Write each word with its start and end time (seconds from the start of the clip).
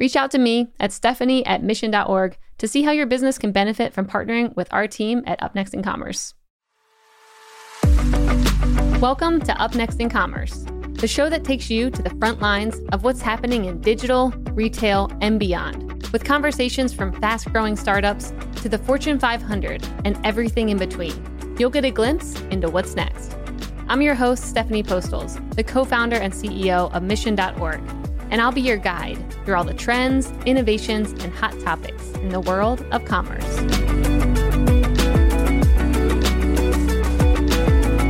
Reach 0.00 0.16
out 0.16 0.30
to 0.30 0.38
me 0.38 0.72
at 0.80 0.92
stephanie 0.92 1.44
at 1.44 1.62
mission.org 1.62 2.38
to 2.56 2.66
see 2.66 2.82
how 2.82 2.90
your 2.90 3.04
business 3.04 3.36
can 3.36 3.52
benefit 3.52 3.92
from 3.92 4.06
partnering 4.06 4.56
with 4.56 4.66
our 4.72 4.88
team 4.88 5.22
at 5.26 5.42
Up 5.42 5.54
Next 5.54 5.74
in 5.74 5.82
Commerce. 5.82 6.32
Welcome 8.98 9.42
to 9.42 9.60
Up 9.60 9.74
Next 9.74 10.00
in 10.00 10.08
Commerce, 10.08 10.64
the 10.92 11.06
show 11.06 11.28
that 11.28 11.44
takes 11.44 11.68
you 11.68 11.90
to 11.90 12.00
the 12.00 12.16
front 12.18 12.40
lines 12.40 12.80
of 12.92 13.04
what's 13.04 13.20
happening 13.20 13.66
in 13.66 13.82
digital, 13.82 14.30
retail, 14.52 15.10
and 15.20 15.38
beyond, 15.38 16.10
with 16.14 16.24
conversations 16.24 16.94
from 16.94 17.12
fast 17.20 17.52
growing 17.52 17.76
startups 17.76 18.32
to 18.62 18.70
the 18.70 18.78
Fortune 18.78 19.18
500 19.18 19.86
and 20.06 20.18
everything 20.24 20.70
in 20.70 20.78
between. 20.78 21.12
You'll 21.58 21.68
get 21.68 21.84
a 21.84 21.90
glimpse 21.90 22.40
into 22.50 22.70
what's 22.70 22.96
next. 22.96 23.36
I'm 23.86 24.00
your 24.00 24.14
host, 24.14 24.44
Stephanie 24.44 24.82
Postles, 24.82 25.38
the 25.56 25.64
co 25.64 25.84
founder 25.84 26.16
and 26.16 26.32
CEO 26.32 26.90
of 26.94 27.02
Mission.org, 27.02 27.99
and 28.30 28.40
I'll 28.40 28.52
be 28.52 28.60
your 28.60 28.76
guide 28.76 29.18
through 29.44 29.56
all 29.56 29.64
the 29.64 29.74
trends, 29.74 30.32
innovations, 30.46 31.12
and 31.22 31.32
hot 31.32 31.58
topics 31.60 32.10
in 32.12 32.30
the 32.30 32.40
world 32.40 32.84
of 32.90 33.04
commerce. 33.04 33.58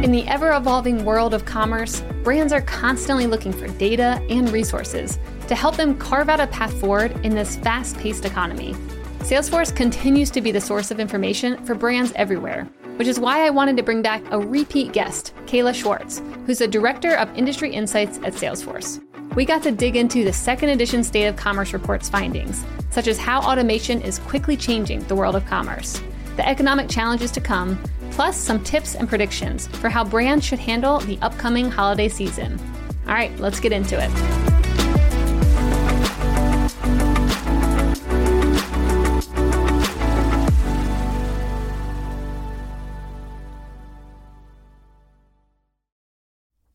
In 0.04 0.12
the 0.12 0.24
ever 0.28 0.52
evolving 0.52 1.04
world 1.04 1.34
of 1.34 1.44
commerce, 1.44 2.02
brands 2.22 2.52
are 2.52 2.62
constantly 2.62 3.26
looking 3.26 3.52
for 3.52 3.68
data 3.68 4.22
and 4.30 4.50
resources 4.50 5.18
to 5.48 5.54
help 5.54 5.76
them 5.76 5.96
carve 5.98 6.28
out 6.28 6.40
a 6.40 6.46
path 6.46 6.72
forward 6.80 7.12
in 7.24 7.34
this 7.34 7.56
fast 7.56 7.96
paced 7.98 8.24
economy. 8.24 8.74
Salesforce 9.20 9.74
continues 9.74 10.30
to 10.30 10.40
be 10.40 10.52
the 10.52 10.60
source 10.60 10.90
of 10.90 11.00
information 11.00 11.62
for 11.64 11.74
brands 11.74 12.12
everywhere 12.16 12.68
which 13.00 13.08
is 13.08 13.18
why 13.18 13.46
I 13.46 13.48
wanted 13.48 13.78
to 13.78 13.82
bring 13.82 14.02
back 14.02 14.22
a 14.30 14.38
repeat 14.38 14.92
guest, 14.92 15.32
Caila 15.46 15.74
Schwartz, 15.74 16.20
who's 16.44 16.58
the 16.58 16.68
Director 16.68 17.14
of 17.14 17.34
Industry 17.34 17.72
Insights 17.72 18.18
at 18.18 18.34
Salesforce. 18.34 19.00
We 19.36 19.44
got 19.44 19.62
to 19.62 19.70
dig 19.70 19.94
into 19.94 20.24
the 20.24 20.32
second 20.32 20.70
edition 20.70 21.04
State 21.04 21.26
of 21.26 21.36
Commerce 21.36 21.72
report's 21.72 22.08
findings, 22.08 22.64
such 22.90 23.06
as 23.06 23.16
how 23.16 23.40
automation 23.40 24.02
is 24.02 24.18
quickly 24.18 24.56
changing 24.56 25.04
the 25.04 25.14
world 25.14 25.36
of 25.36 25.46
commerce, 25.46 26.02
the 26.34 26.46
economic 26.46 26.88
challenges 26.88 27.30
to 27.32 27.40
come, 27.40 27.80
plus 28.10 28.36
some 28.36 28.62
tips 28.64 28.96
and 28.96 29.08
predictions 29.08 29.68
for 29.68 29.88
how 29.88 30.02
brands 30.02 30.44
should 30.44 30.58
handle 30.58 30.98
the 30.98 31.18
upcoming 31.22 31.70
holiday 31.70 32.08
season. 32.08 32.58
All 33.06 33.14
right, 33.14 33.36
let's 33.38 33.60
get 33.60 33.70
into 33.70 33.96
it. 33.96 34.49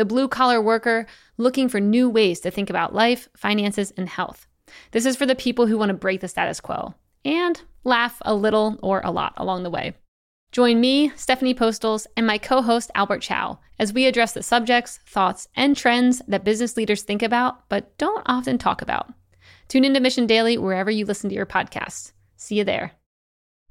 the 0.00 0.04
blue 0.06 0.28
collar 0.28 0.62
worker 0.62 1.04
looking 1.36 1.68
for 1.68 1.78
new 1.78 2.08
ways 2.08 2.40
to 2.40 2.50
think 2.50 2.70
about 2.70 2.94
life, 2.94 3.28
finances, 3.36 3.92
and 3.98 4.08
health. 4.08 4.46
This 4.92 5.04
is 5.04 5.14
for 5.14 5.26
the 5.26 5.34
people 5.34 5.66
who 5.66 5.76
want 5.76 5.90
to 5.90 5.94
break 5.94 6.22
the 6.22 6.28
status 6.28 6.58
quo 6.58 6.94
and 7.22 7.60
laugh 7.84 8.16
a 8.22 8.34
little 8.34 8.78
or 8.82 9.02
a 9.04 9.10
lot 9.10 9.34
along 9.36 9.62
the 9.62 9.68
way. 9.68 9.92
Join 10.52 10.80
me, 10.80 11.12
Stephanie 11.16 11.52
Postles, 11.52 12.06
and 12.16 12.26
my 12.26 12.38
co 12.38 12.62
host 12.62 12.90
Albert 12.94 13.20
Chow 13.20 13.58
as 13.78 13.92
we 13.92 14.06
address 14.06 14.32
the 14.32 14.42
subjects, 14.42 15.00
thoughts, 15.06 15.48
and 15.54 15.76
trends 15.76 16.22
that 16.26 16.44
business 16.44 16.78
leaders 16.78 17.02
think 17.02 17.22
about 17.22 17.68
but 17.68 17.98
don't 17.98 18.22
often 18.24 18.56
talk 18.56 18.80
about. 18.80 19.12
Tune 19.68 19.84
into 19.84 20.00
Mission 20.00 20.26
Daily 20.26 20.56
wherever 20.56 20.90
you 20.90 21.04
listen 21.04 21.28
to 21.28 21.36
your 21.36 21.44
podcasts. 21.44 22.12
See 22.36 22.54
you 22.54 22.64
there. 22.64 22.92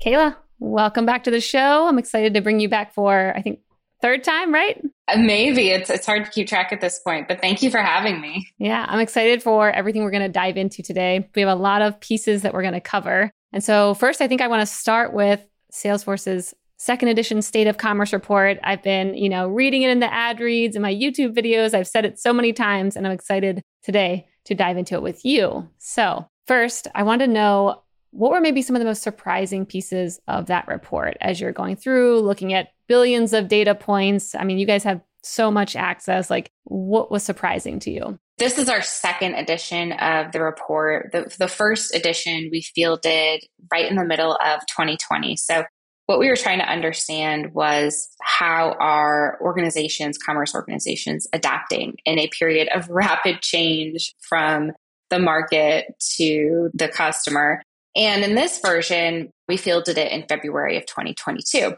Caila, 0.06 0.36
welcome 0.60 1.08
back 1.08 1.24
to 1.24 1.32
the 1.32 1.42
show. 1.42 1.88
I'm 1.88 1.98
excited 1.98 2.36
to 2.36 2.42
bring 2.42 2.60
you 2.60 2.70
back 2.70 2.94
for, 2.94 3.34
I 3.36 3.42
think, 3.42 3.62
third 4.00 4.24
time, 4.24 4.54
right? 4.54 4.80
Uh, 5.12 5.18
maybe 5.18 5.70
it's 5.70 5.90
it's 5.90 6.06
hard 6.06 6.26
to 6.26 6.32
keep 6.32 6.48
track 6.48 6.72
at 6.72 6.82
this 6.82 7.00
point, 7.00 7.28
but 7.28 7.42
thank 7.42 7.62
you 7.62 7.72
for 7.72 7.80
having 7.80 8.22
me. 8.22 8.48
Yeah, 8.58 8.86
I'm 8.88 9.00
excited 9.00 9.42
for 9.42 9.70
everything 9.72 10.04
we're 10.04 10.12
going 10.12 10.24
to 10.24 10.30
dive 10.30 10.58
into 10.58 10.84
today. 10.84 11.30
We 11.36 11.42
have 11.42 11.58
a 11.58 11.62
lot 11.62 11.82
of 11.82 12.00
pieces 12.00 12.42
that 12.42 12.54
we're 12.54 12.62
going 12.62 12.74
to 12.74 12.82
cover. 12.82 13.32
And 13.52 13.64
so, 13.64 13.94
first, 13.94 14.22
I 14.22 14.28
think 14.28 14.42
I 14.42 14.48
want 14.48 14.62
to 14.62 14.66
start 14.66 15.14
with 15.14 15.44
Salesforce's 15.72 16.54
second 16.78 17.10
edition 17.10 17.42
state 17.42 17.68
of 17.68 17.78
commerce 17.78 18.14
report. 18.14 18.58
I've 18.64 18.82
been, 18.82 19.14
you 19.14 19.30
know, 19.30 19.48
reading 19.48 19.82
it 19.82 19.90
in 19.90 20.00
the 20.00 20.12
ad 20.12 20.40
reads 20.40 20.76
and 20.76 20.84
my 20.84 20.94
YouTube 20.94 21.36
videos. 21.36 21.74
I've 21.74 21.88
said 21.88 22.06
it 22.06 22.20
so 22.20 22.32
many 22.32 22.54
times 22.54 22.96
and 22.96 23.06
I'm 23.06 23.12
excited 23.12 23.62
today 23.84 24.28
to 24.46 24.56
dive 24.56 24.78
into 24.78 24.96
it 24.96 25.02
with 25.02 25.26
you. 25.26 25.70
So, 25.78 26.28
first, 26.48 26.88
I 26.96 27.04
want 27.04 27.22
to 27.22 27.28
know 27.28 27.84
what 28.12 28.32
were 28.32 28.42
maybe 28.42 28.62
some 28.62 28.76
of 28.76 28.80
the 28.80 28.86
most 28.86 29.04
surprising 29.04 29.66
pieces 29.66 30.20
of 30.28 30.48
that 30.48 30.68
report 30.68 31.18
as 31.22 31.40
you're 31.40 31.52
going 31.52 31.76
through 31.76 32.22
looking 32.22 32.54
at 32.54 32.70
billions 32.88 33.34
of 33.34 33.48
data 33.48 33.76
points? 33.76 34.36
I 34.36 34.44
mean, 34.44 34.58
you 34.58 34.66
guys 34.66 34.84
have 34.84 35.02
so 35.24 35.52
much 35.52 35.76
access. 35.76 36.30
Like, 36.30 36.52
what 36.64 37.12
was 37.12 37.24
surprising 37.24 37.80
to 37.80 37.92
you? 37.92 38.20
This 38.38 38.58
is 38.58 38.70
our 38.70 38.82
second 38.82 39.36
edition 39.36 39.92
of 39.94 40.32
the 40.32 40.42
report. 40.42 41.12
The, 41.12 41.34
the 41.38 41.48
first 41.48 41.94
edition 41.94 42.50
we 42.52 42.62
fielded 42.62 43.44
right 43.72 43.90
in 43.90 43.98
the 43.98 44.06
middle 44.06 44.34
of 44.34 44.62
2020. 44.68 45.36
So, 45.36 45.66
what 46.06 46.18
we 46.18 46.28
were 46.28 46.36
trying 46.36 46.58
to 46.58 46.68
understand 46.68 47.54
was 47.54 48.10
how 48.20 48.76
are 48.80 49.38
organizations, 49.42 50.18
commerce 50.18 50.56
organizations, 50.56 51.28
adapting 51.34 51.98
in 52.04 52.18
a 52.18 52.30
period 52.30 52.68
of 52.74 52.90
rapid 52.90 53.42
change 53.42 54.16
from 54.28 54.72
the 55.10 55.20
market 55.20 55.94
to 56.18 56.72
the 56.74 56.88
customer. 56.88 57.62
And 57.96 58.24
in 58.24 58.36
this 58.36 58.60
version, 58.60 59.32
we 59.48 59.58
fielded 59.58 59.98
it 59.98 60.12
in 60.12 60.26
February 60.28 60.78
of 60.78 60.86
2022. 60.86 61.74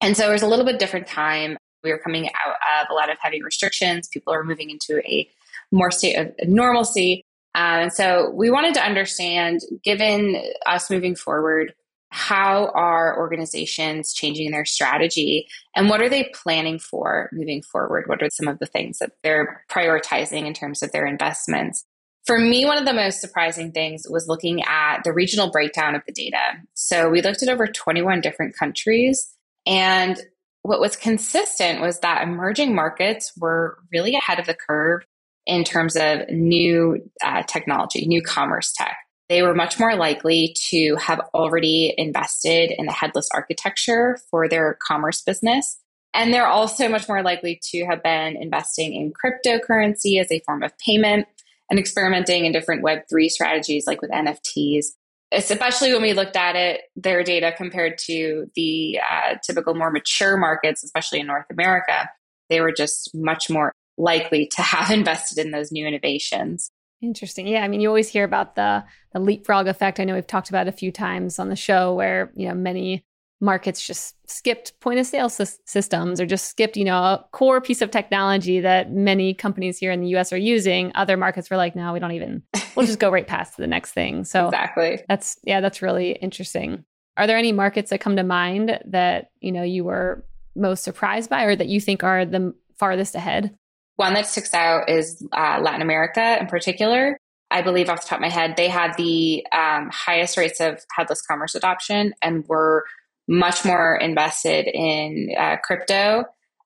And 0.00 0.16
so 0.16 0.28
it 0.28 0.32
was 0.32 0.42
a 0.42 0.46
little 0.46 0.64
bit 0.64 0.78
different 0.78 1.06
time. 1.06 1.56
We 1.82 1.90
were 1.90 1.98
coming 1.98 2.28
out 2.28 2.82
of 2.82 2.88
a 2.90 2.94
lot 2.94 3.10
of 3.10 3.18
heavy 3.20 3.42
restrictions. 3.42 4.08
People 4.08 4.32
are 4.32 4.44
moving 4.44 4.70
into 4.70 5.00
a 5.06 5.28
more 5.72 5.90
state 5.90 6.16
of 6.16 6.32
normalcy. 6.44 7.24
Uh, 7.54 7.80
and 7.88 7.92
so 7.92 8.30
we 8.30 8.50
wanted 8.50 8.74
to 8.74 8.84
understand, 8.84 9.60
given 9.82 10.42
us 10.66 10.90
moving 10.90 11.16
forward, 11.16 11.74
how 12.10 12.70
are 12.74 13.18
organizations 13.18 14.12
changing 14.12 14.50
their 14.50 14.64
strategy 14.64 15.48
and 15.74 15.88
what 15.88 16.00
are 16.00 16.08
they 16.08 16.30
planning 16.32 16.78
for 16.78 17.28
moving 17.32 17.62
forward? 17.62 18.04
What 18.06 18.22
are 18.22 18.30
some 18.30 18.48
of 18.48 18.58
the 18.58 18.66
things 18.66 18.98
that 18.98 19.12
they're 19.22 19.64
prioritizing 19.70 20.46
in 20.46 20.54
terms 20.54 20.82
of 20.82 20.92
their 20.92 21.06
investments? 21.06 21.84
For 22.26 22.38
me, 22.38 22.64
one 22.64 22.76
of 22.76 22.84
the 22.84 22.92
most 22.92 23.20
surprising 23.20 23.70
things 23.70 24.04
was 24.10 24.26
looking 24.26 24.62
at 24.64 25.02
the 25.04 25.12
regional 25.12 25.50
breakdown 25.50 25.94
of 25.94 26.02
the 26.06 26.12
data. 26.12 26.60
So 26.74 27.08
we 27.08 27.22
looked 27.22 27.42
at 27.42 27.48
over 27.48 27.68
21 27.68 28.20
different 28.20 28.56
countries, 28.56 29.32
and 29.64 30.20
what 30.62 30.80
was 30.80 30.96
consistent 30.96 31.80
was 31.80 32.00
that 32.00 32.22
emerging 32.22 32.74
markets 32.74 33.32
were 33.36 33.78
really 33.92 34.16
ahead 34.16 34.40
of 34.40 34.46
the 34.46 34.54
curve 34.54 35.04
in 35.46 35.62
terms 35.62 35.94
of 35.94 36.28
new 36.28 36.98
uh, 37.24 37.44
technology, 37.44 38.04
new 38.06 38.20
commerce 38.20 38.72
tech. 38.72 38.96
They 39.28 39.42
were 39.42 39.54
much 39.54 39.78
more 39.78 39.94
likely 39.94 40.56
to 40.70 40.96
have 40.96 41.20
already 41.32 41.94
invested 41.96 42.72
in 42.76 42.86
the 42.86 42.92
headless 42.92 43.28
architecture 43.32 44.18
for 44.30 44.48
their 44.48 44.76
commerce 44.86 45.22
business. 45.22 45.78
And 46.14 46.32
they're 46.32 46.46
also 46.46 46.88
much 46.88 47.08
more 47.08 47.22
likely 47.22 47.60
to 47.70 47.84
have 47.84 48.02
been 48.02 48.36
investing 48.36 48.94
in 48.94 49.12
cryptocurrency 49.12 50.20
as 50.20 50.32
a 50.32 50.40
form 50.40 50.62
of 50.62 50.76
payment 50.78 51.26
and 51.70 51.78
experimenting 51.78 52.44
in 52.44 52.52
different 52.52 52.84
Web3 52.84 53.28
strategies 53.28 53.86
like 53.86 54.00
with 54.00 54.10
NFTs. 54.10 54.86
Especially 55.32 55.92
when 55.92 56.02
we 56.02 56.12
looked 56.12 56.36
at 56.36 56.54
it, 56.54 56.82
their 56.94 57.24
data 57.24 57.52
compared 57.56 57.98
to 57.98 58.46
the 58.54 59.00
uh, 59.00 59.34
typical 59.44 59.74
more 59.74 59.90
mature 59.90 60.36
markets, 60.36 60.84
especially 60.84 61.18
in 61.18 61.26
North 61.26 61.46
America, 61.50 62.08
they 62.48 62.60
were 62.60 62.70
just 62.70 63.10
much 63.12 63.50
more 63.50 63.72
likely 63.98 64.46
to 64.46 64.62
have 64.62 64.90
invested 64.90 65.44
in 65.44 65.50
those 65.50 65.72
new 65.72 65.86
innovations. 65.86 66.70
Interesting. 67.02 67.46
Yeah, 67.46 67.62
I 67.62 67.68
mean, 67.68 67.80
you 67.80 67.88
always 67.88 68.08
hear 68.08 68.24
about 68.24 68.54
the 68.54 68.84
the 69.12 69.20
leapfrog 69.20 69.66
effect. 69.66 70.00
I 70.00 70.04
know 70.04 70.14
we've 70.14 70.26
talked 70.26 70.48
about 70.48 70.68
a 70.68 70.72
few 70.72 70.90
times 70.90 71.38
on 71.38 71.50
the 71.50 71.56
show 71.56 71.94
where 71.94 72.32
you 72.34 72.48
know 72.48 72.54
many 72.54 73.04
markets 73.40 73.86
just 73.86 74.14
skipped 74.30 74.78
point 74.80 74.98
of 74.98 75.06
sale 75.06 75.28
sy- 75.28 75.44
systems 75.66 76.20
or 76.20 76.26
just 76.26 76.46
skipped 76.46 76.76
you 76.76 76.84
know 76.84 76.96
a 76.96 77.24
core 77.32 77.60
piece 77.60 77.82
of 77.82 77.90
technology 77.90 78.60
that 78.60 78.90
many 78.90 79.34
companies 79.34 79.78
here 79.78 79.92
in 79.92 80.00
the 80.00 80.08
US 80.16 80.32
are 80.32 80.38
using. 80.38 80.92
Other 80.94 81.16
markets 81.16 81.50
were 81.50 81.56
like 81.56 81.76
no 81.76 81.92
we 81.92 81.98
don't 81.98 82.12
even 82.12 82.42
we'll 82.74 82.86
just 82.86 82.98
go 82.98 83.10
right 83.10 83.26
past 83.26 83.56
the 83.56 83.66
next 83.66 83.92
thing. 83.92 84.24
So 84.24 84.46
exactly. 84.46 85.02
that's 85.08 85.38
yeah 85.44 85.60
that's 85.60 85.82
really 85.82 86.12
interesting. 86.12 86.84
Are 87.16 87.26
there 87.26 87.38
any 87.38 87.52
markets 87.52 87.90
that 87.90 88.00
come 88.00 88.16
to 88.16 88.22
mind 88.24 88.78
that 88.86 89.30
you 89.40 89.52
know 89.52 89.62
you 89.62 89.84
were 89.84 90.24
most 90.54 90.82
surprised 90.82 91.28
by 91.28 91.44
or 91.44 91.54
that 91.56 91.68
you 91.68 91.80
think 91.80 92.02
are 92.02 92.24
the 92.24 92.54
farthest 92.78 93.14
ahead? 93.14 93.54
One 93.96 94.14
that 94.14 94.26
sticks 94.26 94.52
out 94.52 94.88
is 94.88 95.26
uh, 95.32 95.58
Latin 95.62 95.82
America 95.82 96.38
in 96.38 96.46
particular. 96.46 97.16
I 97.50 97.62
believe 97.62 97.88
off 97.88 98.02
the 98.02 98.08
top 98.08 98.18
of 98.18 98.22
my 98.22 98.28
head, 98.28 98.54
they 98.56 98.68
had 98.68 98.96
the 98.96 99.46
um, 99.52 99.88
highest 99.92 100.36
rates 100.36 100.60
of 100.60 100.84
headless 100.94 101.22
commerce 101.22 101.54
adoption 101.54 102.12
and 102.20 102.44
were 102.48 102.84
much 103.28 103.64
more 103.64 103.96
invested 103.96 104.66
in 104.66 105.34
uh, 105.38 105.56
crypto 105.62 106.24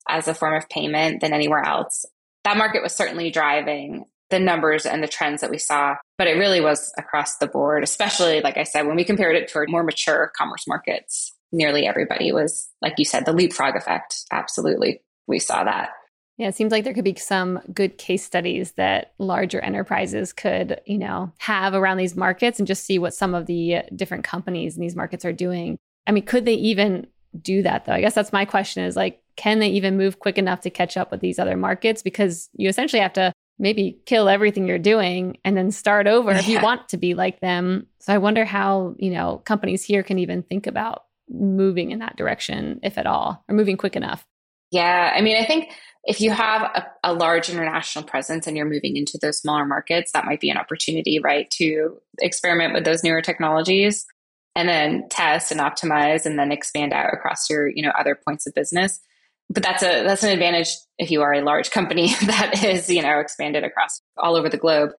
as 0.08 0.28
a 0.28 0.34
form 0.34 0.54
of 0.54 0.68
payment 0.68 1.20
than 1.20 1.32
anywhere 1.32 1.64
else. 1.64 2.04
That 2.44 2.56
market 2.56 2.82
was 2.82 2.94
certainly 2.94 3.30
driving 3.30 4.04
the 4.30 4.38
numbers 4.38 4.86
and 4.86 5.02
the 5.02 5.08
trends 5.08 5.40
that 5.40 5.50
we 5.50 5.58
saw, 5.58 5.96
but 6.16 6.26
it 6.26 6.38
really 6.38 6.60
was 6.60 6.92
across 6.96 7.36
the 7.38 7.46
board, 7.46 7.82
especially, 7.82 8.40
like 8.40 8.56
I 8.56 8.62
said, 8.62 8.86
when 8.86 8.96
we 8.96 9.04
compared 9.04 9.36
it 9.36 9.48
to 9.48 9.64
more 9.68 9.82
mature 9.82 10.32
commerce 10.36 10.66
markets. 10.66 11.32
Nearly 11.52 11.86
everybody 11.86 12.30
was, 12.30 12.68
like 12.80 12.94
you 12.96 13.04
said, 13.04 13.26
the 13.26 13.32
leapfrog 13.32 13.74
effect. 13.74 14.14
Absolutely. 14.30 15.02
We 15.26 15.40
saw 15.40 15.64
that. 15.64 15.90
Yeah, 16.38 16.48
it 16.48 16.54
seems 16.54 16.72
like 16.72 16.84
there 16.84 16.94
could 16.94 17.04
be 17.04 17.16
some 17.16 17.60
good 17.74 17.98
case 17.98 18.24
studies 18.24 18.72
that 18.72 19.12
larger 19.18 19.60
enterprises 19.60 20.32
could, 20.32 20.80
you 20.86 20.96
know, 20.96 21.32
have 21.38 21.74
around 21.74 21.98
these 21.98 22.16
markets 22.16 22.58
and 22.58 22.66
just 22.66 22.84
see 22.84 22.98
what 22.98 23.12
some 23.12 23.34
of 23.34 23.44
the 23.44 23.82
different 23.94 24.24
companies 24.24 24.74
in 24.74 24.80
these 24.80 24.96
markets 24.96 25.24
are 25.26 25.34
doing. 25.34 25.76
I 26.10 26.12
mean, 26.12 26.24
could 26.24 26.44
they 26.44 26.54
even 26.54 27.06
do 27.40 27.62
that 27.62 27.84
though? 27.84 27.92
I 27.92 28.00
guess 28.00 28.16
that's 28.16 28.32
my 28.32 28.44
question 28.44 28.82
is 28.82 28.96
like, 28.96 29.22
can 29.36 29.60
they 29.60 29.68
even 29.68 29.96
move 29.96 30.18
quick 30.18 30.38
enough 30.38 30.60
to 30.62 30.70
catch 30.70 30.96
up 30.96 31.12
with 31.12 31.20
these 31.20 31.38
other 31.38 31.56
markets? 31.56 32.02
Because 32.02 32.50
you 32.54 32.68
essentially 32.68 33.00
have 33.00 33.12
to 33.12 33.32
maybe 33.60 34.00
kill 34.06 34.28
everything 34.28 34.66
you're 34.66 34.76
doing 34.76 35.38
and 35.44 35.56
then 35.56 35.70
start 35.70 36.08
over 36.08 36.32
yeah. 36.32 36.38
if 36.40 36.48
you 36.48 36.60
want 36.60 36.88
to 36.88 36.96
be 36.96 37.14
like 37.14 37.38
them. 37.38 37.86
So 38.00 38.12
I 38.12 38.18
wonder 38.18 38.44
how, 38.44 38.96
you 38.98 39.10
know, 39.10 39.40
companies 39.44 39.84
here 39.84 40.02
can 40.02 40.18
even 40.18 40.42
think 40.42 40.66
about 40.66 41.04
moving 41.28 41.92
in 41.92 42.00
that 42.00 42.16
direction, 42.16 42.80
if 42.82 42.98
at 42.98 43.06
all, 43.06 43.44
or 43.48 43.54
moving 43.54 43.76
quick 43.76 43.94
enough. 43.94 44.26
Yeah. 44.72 45.12
I 45.14 45.20
mean, 45.20 45.40
I 45.40 45.46
think 45.46 45.70
if 46.02 46.20
you 46.20 46.32
have 46.32 46.62
a, 46.62 46.86
a, 47.04 47.12
large 47.12 47.50
international 47.50 48.04
presence 48.04 48.48
and 48.48 48.56
you're 48.56 48.68
moving 48.68 48.96
into 48.96 49.16
those 49.22 49.38
smaller 49.38 49.64
markets, 49.64 50.10
that 50.10 50.24
might 50.24 50.40
be 50.40 50.50
an 50.50 50.56
opportunity, 50.56 51.20
right, 51.20 51.48
to 51.52 52.00
experiment 52.18 52.74
with 52.74 52.84
those 52.84 53.04
newer 53.04 53.22
technologies 53.22 54.06
and 54.54 54.68
then 54.68 55.08
test 55.10 55.52
and 55.52 55.60
optimize 55.60 56.26
and 56.26 56.38
then 56.38 56.52
expand 56.52 56.92
out 56.92 57.12
across 57.12 57.48
your, 57.48 57.68
you 57.68 57.82
know, 57.82 57.92
other 57.98 58.18
points 58.26 58.46
of 58.46 58.54
business. 58.54 59.00
But 59.48 59.62
that's 59.62 59.82
a 59.82 60.04
that's 60.04 60.22
an 60.22 60.30
advantage 60.30 60.68
if 60.98 61.10
you 61.10 61.22
are 61.22 61.32
a 61.32 61.42
large 61.42 61.70
company 61.70 62.14
that 62.26 62.62
is, 62.64 62.88
you 62.88 63.02
know, 63.02 63.18
expanded 63.18 63.64
across 63.64 64.00
all 64.16 64.36
over 64.36 64.48
the 64.48 64.56
globe. 64.56 64.90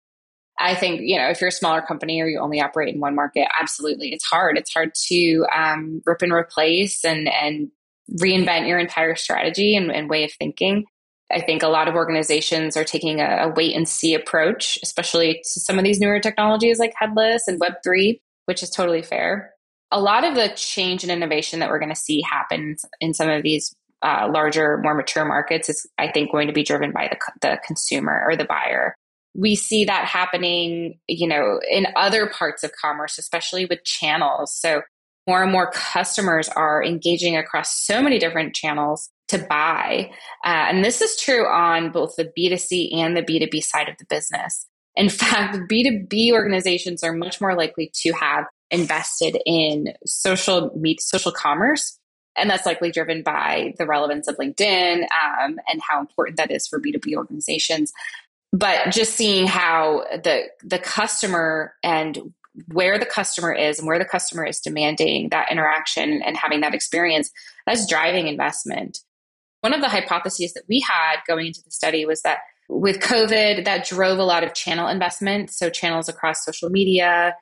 I 0.59 0.75
think, 0.75 1.01
you 1.01 1.17
know, 1.17 1.29
if 1.29 1.41
you're 1.41 1.47
a 1.47 1.53
smaller 1.53 1.81
company 1.81 2.21
or 2.21 2.27
you 2.27 2.39
only 2.39 2.61
operate 2.61 2.93
in 2.93 2.99
one 2.99 3.15
market, 3.15 3.47
absolutely, 3.59 4.13
it's 4.13 4.25
hard. 4.25 4.57
It's 4.57 4.73
hard 4.73 4.93
to 5.07 5.45
um, 5.55 6.01
rip 6.05 6.21
and 6.21 6.33
replace 6.33 7.03
and 7.03 7.27
and 7.29 7.71
reinvent 8.19 8.67
your 8.67 8.79
entire 8.79 9.15
strategy 9.15 9.75
and, 9.75 9.91
and 9.91 10.09
way 10.09 10.23
of 10.23 10.33
thinking. 10.33 10.85
I 11.31 11.39
think 11.39 11.63
a 11.63 11.69
lot 11.69 11.87
of 11.87 11.95
organizations 11.95 12.75
are 12.75 12.83
taking 12.83 13.21
a, 13.21 13.47
a, 13.47 13.49
wait 13.49 13.73
and 13.73 13.87
see 13.87 14.13
approach, 14.13 14.77
especially 14.83 15.35
to 15.35 15.59
some 15.61 15.77
of 15.77 15.85
these 15.85 15.99
newer 15.99 16.19
technologies 16.19 16.77
like 16.77 16.93
headless 16.95 17.47
and 17.47 17.59
Web3, 17.59 18.19
which 18.51 18.61
is 18.61 18.69
totally 18.69 19.01
fair. 19.01 19.53
A 19.91 20.01
lot 20.01 20.25
of 20.25 20.35
the 20.35 20.51
change 20.57 21.03
and 21.03 21.11
innovation 21.11 21.59
that 21.59 21.69
we're 21.69 21.79
going 21.79 21.87
to 21.87 21.95
see 21.95 22.21
happen 22.21 22.75
in 22.99 23.13
some 23.13 23.29
of 23.29 23.43
these 23.43 23.73
uh, 24.01 24.27
larger, 24.29 24.77
more 24.79 24.93
mature 24.93 25.23
markets 25.23 25.69
is, 25.69 25.89
I 25.97 26.11
think, 26.11 26.33
going 26.33 26.47
to 26.47 26.53
be 26.53 26.65
driven 26.65 26.91
by 26.91 27.07
the, 27.09 27.17
the 27.39 27.59
consumer 27.65 28.25
or 28.27 28.35
the 28.35 28.43
buyer. 28.43 28.93
We 29.33 29.55
see 29.55 29.85
that 29.85 30.03
happening, 30.03 30.99
you 31.07 31.29
know, 31.29 31.61
in 31.69 31.87
other 31.95 32.27
parts 32.27 32.65
of 32.65 32.73
commerce, 32.73 33.17
especially 33.17 33.67
with 33.67 33.85
channels. 33.85 34.53
So 34.53 34.81
more 35.25 35.43
and 35.43 35.51
more 35.53 35.71
customers 35.71 36.49
are 36.49 36.83
engaging 36.83 37.37
across 37.37 37.85
so 37.85 38.01
many 38.01 38.19
different 38.19 38.53
channels 38.53 39.09
to 39.29 39.37
buy. 39.37 40.11
Uh, 40.43 40.67
and 40.67 40.83
this 40.83 40.99
is 40.99 41.15
true 41.15 41.47
on 41.47 41.93
both 41.93 42.17
the 42.17 42.29
B2C 42.37 42.97
and 42.97 43.15
the 43.15 43.23
B2B 43.23 43.63
side 43.63 43.87
of 43.87 43.95
the 43.97 44.05
business. 44.09 44.67
In 44.95 45.09
fact, 45.09 45.57
B2B 45.69 46.31
organizations 46.31 47.03
are 47.03 47.13
much 47.13 47.41
more 47.41 47.55
likely 47.55 47.91
to 47.95 48.11
have 48.13 48.45
invested 48.69 49.37
in 49.45 49.93
social 50.05 50.71
media, 50.75 51.01
social 51.01 51.31
commerce. 51.31 51.97
And 52.37 52.49
that's 52.49 52.65
likely 52.65 52.91
driven 52.91 53.23
by 53.23 53.73
the 53.77 53.85
relevance 53.85 54.27
of 54.27 54.37
LinkedIn 54.37 55.01
um, 55.01 55.59
and 55.67 55.81
how 55.81 55.99
important 55.99 56.37
that 56.37 56.49
is 56.49 56.65
for 56.65 56.79
B2B 56.79 57.13
organizations. 57.15 57.91
But 58.53 58.91
just 58.91 59.15
seeing 59.15 59.47
how 59.47 60.05
the 60.11 60.43
the 60.63 60.79
customer 60.79 61.73
and 61.83 62.33
where 62.67 62.97
the 62.97 63.05
customer 63.05 63.53
is 63.53 63.79
and 63.79 63.87
where 63.87 63.99
the 63.99 64.05
customer 64.05 64.45
is 64.45 64.59
demanding 64.59 65.29
that 65.29 65.51
interaction 65.51 66.21
and 66.21 66.35
having 66.35 66.61
that 66.61 66.73
experience, 66.73 67.31
that's 67.65 67.87
driving 67.87 68.27
investment. 68.27 68.99
One 69.61 69.73
of 69.73 69.81
the 69.81 69.89
hypotheses 69.89 70.53
that 70.53 70.63
we 70.67 70.81
had 70.81 71.17
going 71.27 71.47
into 71.47 71.61
the 71.63 71.71
study 71.71 72.05
was 72.05 72.21
that 72.23 72.39
with 72.71 72.99
COVID, 72.99 73.65
that 73.65 73.85
drove 73.85 74.17
a 74.17 74.23
lot 74.23 74.43
of 74.43 74.53
channel 74.53 74.87
investment. 74.87 75.51
So, 75.51 75.69
channels 75.69 76.07
across 76.07 76.45
social 76.45 76.69
media, 76.69 77.35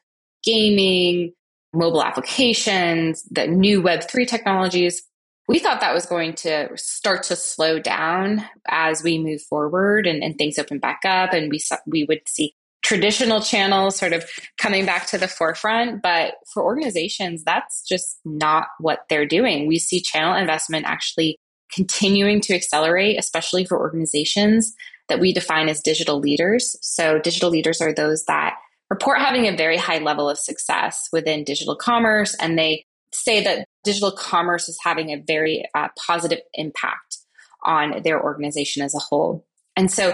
gaming, 0.43 1.33
mobile 1.73 2.03
applications, 2.03 3.23
the 3.29 3.47
new 3.47 3.81
Web3 3.81 4.27
technologies. 4.27 5.03
We 5.47 5.59
thought 5.59 5.81
that 5.81 5.93
was 5.93 6.05
going 6.05 6.33
to 6.35 6.69
start 6.75 7.23
to 7.23 7.35
slow 7.35 7.79
down 7.79 8.43
as 8.67 9.03
we 9.03 9.17
move 9.17 9.41
forward 9.41 10.05
and, 10.05 10.23
and 10.23 10.37
things 10.37 10.59
open 10.59 10.79
back 10.79 11.01
up, 11.05 11.33
and 11.33 11.51
we 11.51 11.59
we 11.85 12.03
would 12.05 12.21
see 12.27 12.55
traditional 12.83 13.41
channels 13.41 13.95
sort 13.97 14.13
of 14.13 14.25
coming 14.57 14.85
back 14.85 15.05
to 15.07 15.17
the 15.17 15.27
forefront. 15.27 16.01
But 16.01 16.35
for 16.53 16.63
organizations, 16.63 17.43
that's 17.43 17.83
just 17.87 18.19
not 18.25 18.67
what 18.79 19.01
they're 19.09 19.27
doing. 19.27 19.67
We 19.67 19.79
see 19.79 20.01
channel 20.01 20.35
investment 20.35 20.85
actually 20.85 21.37
continuing 21.71 22.41
to 22.41 22.55
accelerate, 22.55 23.19
especially 23.19 23.63
for 23.65 23.77
organizations 23.77 24.73
that 25.09 25.19
we 25.19 25.33
define 25.33 25.69
as 25.69 25.81
digital 25.81 26.19
leaders. 26.19 26.75
So, 26.81 27.19
digital 27.19 27.49
leaders 27.49 27.81
are 27.81 27.93
those 27.93 28.25
that 28.25 28.55
report 28.89 29.19
having 29.19 29.47
a 29.47 29.55
very 29.55 29.77
high 29.77 29.99
level 29.99 30.29
of 30.29 30.37
success 30.39 31.07
within 31.11 31.43
digital 31.43 31.75
commerce, 31.75 32.35
and 32.39 32.57
they 32.57 32.85
say 33.13 33.43
that 33.43 33.65
digital 33.83 34.11
commerce 34.11 34.69
is 34.69 34.79
having 34.83 35.09
a 35.09 35.21
very 35.25 35.65
uh, 35.75 35.87
positive 36.07 36.39
impact 36.53 37.17
on 37.63 38.01
their 38.03 38.23
organization 38.23 38.83
as 38.83 38.95
a 38.95 38.99
whole. 38.99 39.45
And 39.75 39.91
so, 39.91 40.13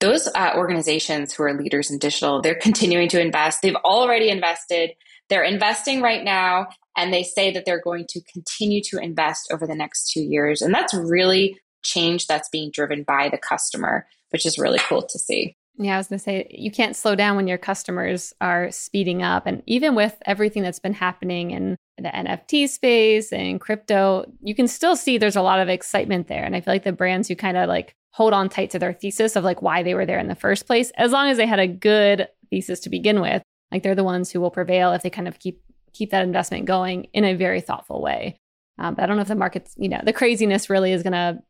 those 0.00 0.26
uh, 0.34 0.52
organizations 0.56 1.32
who 1.32 1.44
are 1.44 1.54
leaders 1.54 1.90
in 1.90 1.98
digital, 1.98 2.42
they're 2.42 2.56
continuing 2.56 3.08
to 3.10 3.20
invest. 3.20 3.62
They've 3.62 3.76
already 3.76 4.30
invested. 4.30 4.90
They're 5.28 5.44
investing 5.44 6.02
right 6.02 6.24
now, 6.24 6.66
and 6.96 7.12
they 7.12 7.22
say 7.22 7.52
that 7.52 7.64
they're 7.64 7.80
going 7.80 8.06
to 8.08 8.20
continue 8.32 8.82
to 8.90 8.98
invest 8.98 9.48
over 9.52 9.66
the 9.66 9.76
next 9.76 10.10
two 10.10 10.20
years. 10.20 10.60
And 10.60 10.74
that's 10.74 10.92
really 10.92 11.56
change 11.82 12.26
that's 12.26 12.48
being 12.48 12.70
driven 12.72 13.02
by 13.02 13.28
the 13.28 13.38
customer, 13.38 14.06
which 14.30 14.46
is 14.46 14.58
really 14.58 14.78
cool 14.80 15.02
to 15.02 15.18
see. 15.18 15.56
Yeah, 15.78 15.94
I 15.94 15.98
was 15.98 16.08
going 16.08 16.18
to 16.18 16.22
say, 16.22 16.46
you 16.50 16.70
can't 16.70 16.94
slow 16.94 17.14
down 17.14 17.34
when 17.34 17.48
your 17.48 17.58
customers 17.58 18.34
are 18.40 18.70
speeding 18.70 19.22
up. 19.22 19.46
And 19.46 19.62
even 19.66 19.94
with 19.94 20.16
everything 20.26 20.62
that's 20.62 20.78
been 20.78 20.92
happening 20.92 21.50
in 21.50 21.76
the 21.96 22.10
NFT 22.10 22.68
space 22.68 23.32
and 23.32 23.60
crypto, 23.60 24.30
you 24.42 24.54
can 24.54 24.68
still 24.68 24.96
see 24.96 25.16
there's 25.16 25.36
a 25.36 25.42
lot 25.42 25.60
of 25.60 25.68
excitement 25.68 26.28
there. 26.28 26.44
And 26.44 26.54
I 26.54 26.60
feel 26.60 26.74
like 26.74 26.84
the 26.84 26.92
brands 26.92 27.28
who 27.28 27.36
kind 27.36 27.56
of 27.56 27.68
like 27.68 27.94
hold 28.10 28.34
on 28.34 28.50
tight 28.50 28.70
to 28.70 28.78
their 28.78 28.92
thesis 28.92 29.34
of 29.34 29.44
like 29.44 29.62
why 29.62 29.82
they 29.82 29.94
were 29.94 30.04
there 30.04 30.18
in 30.18 30.28
the 30.28 30.34
first 30.34 30.66
place, 30.66 30.90
as 30.96 31.10
long 31.10 31.30
as 31.30 31.38
they 31.38 31.46
had 31.46 31.60
a 31.60 31.66
good 31.66 32.28
thesis 32.50 32.80
to 32.80 32.90
begin 32.90 33.22
with, 33.22 33.42
like 33.70 33.82
they're 33.82 33.94
the 33.94 34.04
ones 34.04 34.30
who 34.30 34.40
will 34.40 34.50
prevail 34.50 34.92
if 34.92 35.02
they 35.02 35.10
kind 35.10 35.28
of 35.28 35.38
keep 35.38 35.62
keep 35.92 36.10
that 36.10 36.24
investment 36.24 36.64
going 36.64 37.04
in 37.12 37.24
a 37.24 37.34
very 37.34 37.60
thoughtful 37.60 38.00
way. 38.00 38.38
Um, 38.78 38.94
but 38.94 39.02
I 39.02 39.06
don't 39.06 39.16
know 39.16 39.22
if 39.22 39.28
the 39.28 39.34
market's, 39.34 39.74
you 39.78 39.88
know, 39.88 40.00
the 40.02 40.12
craziness 40.12 40.70
really 40.70 40.92
is 40.92 41.02
going 41.02 41.12
to, 41.12 41.42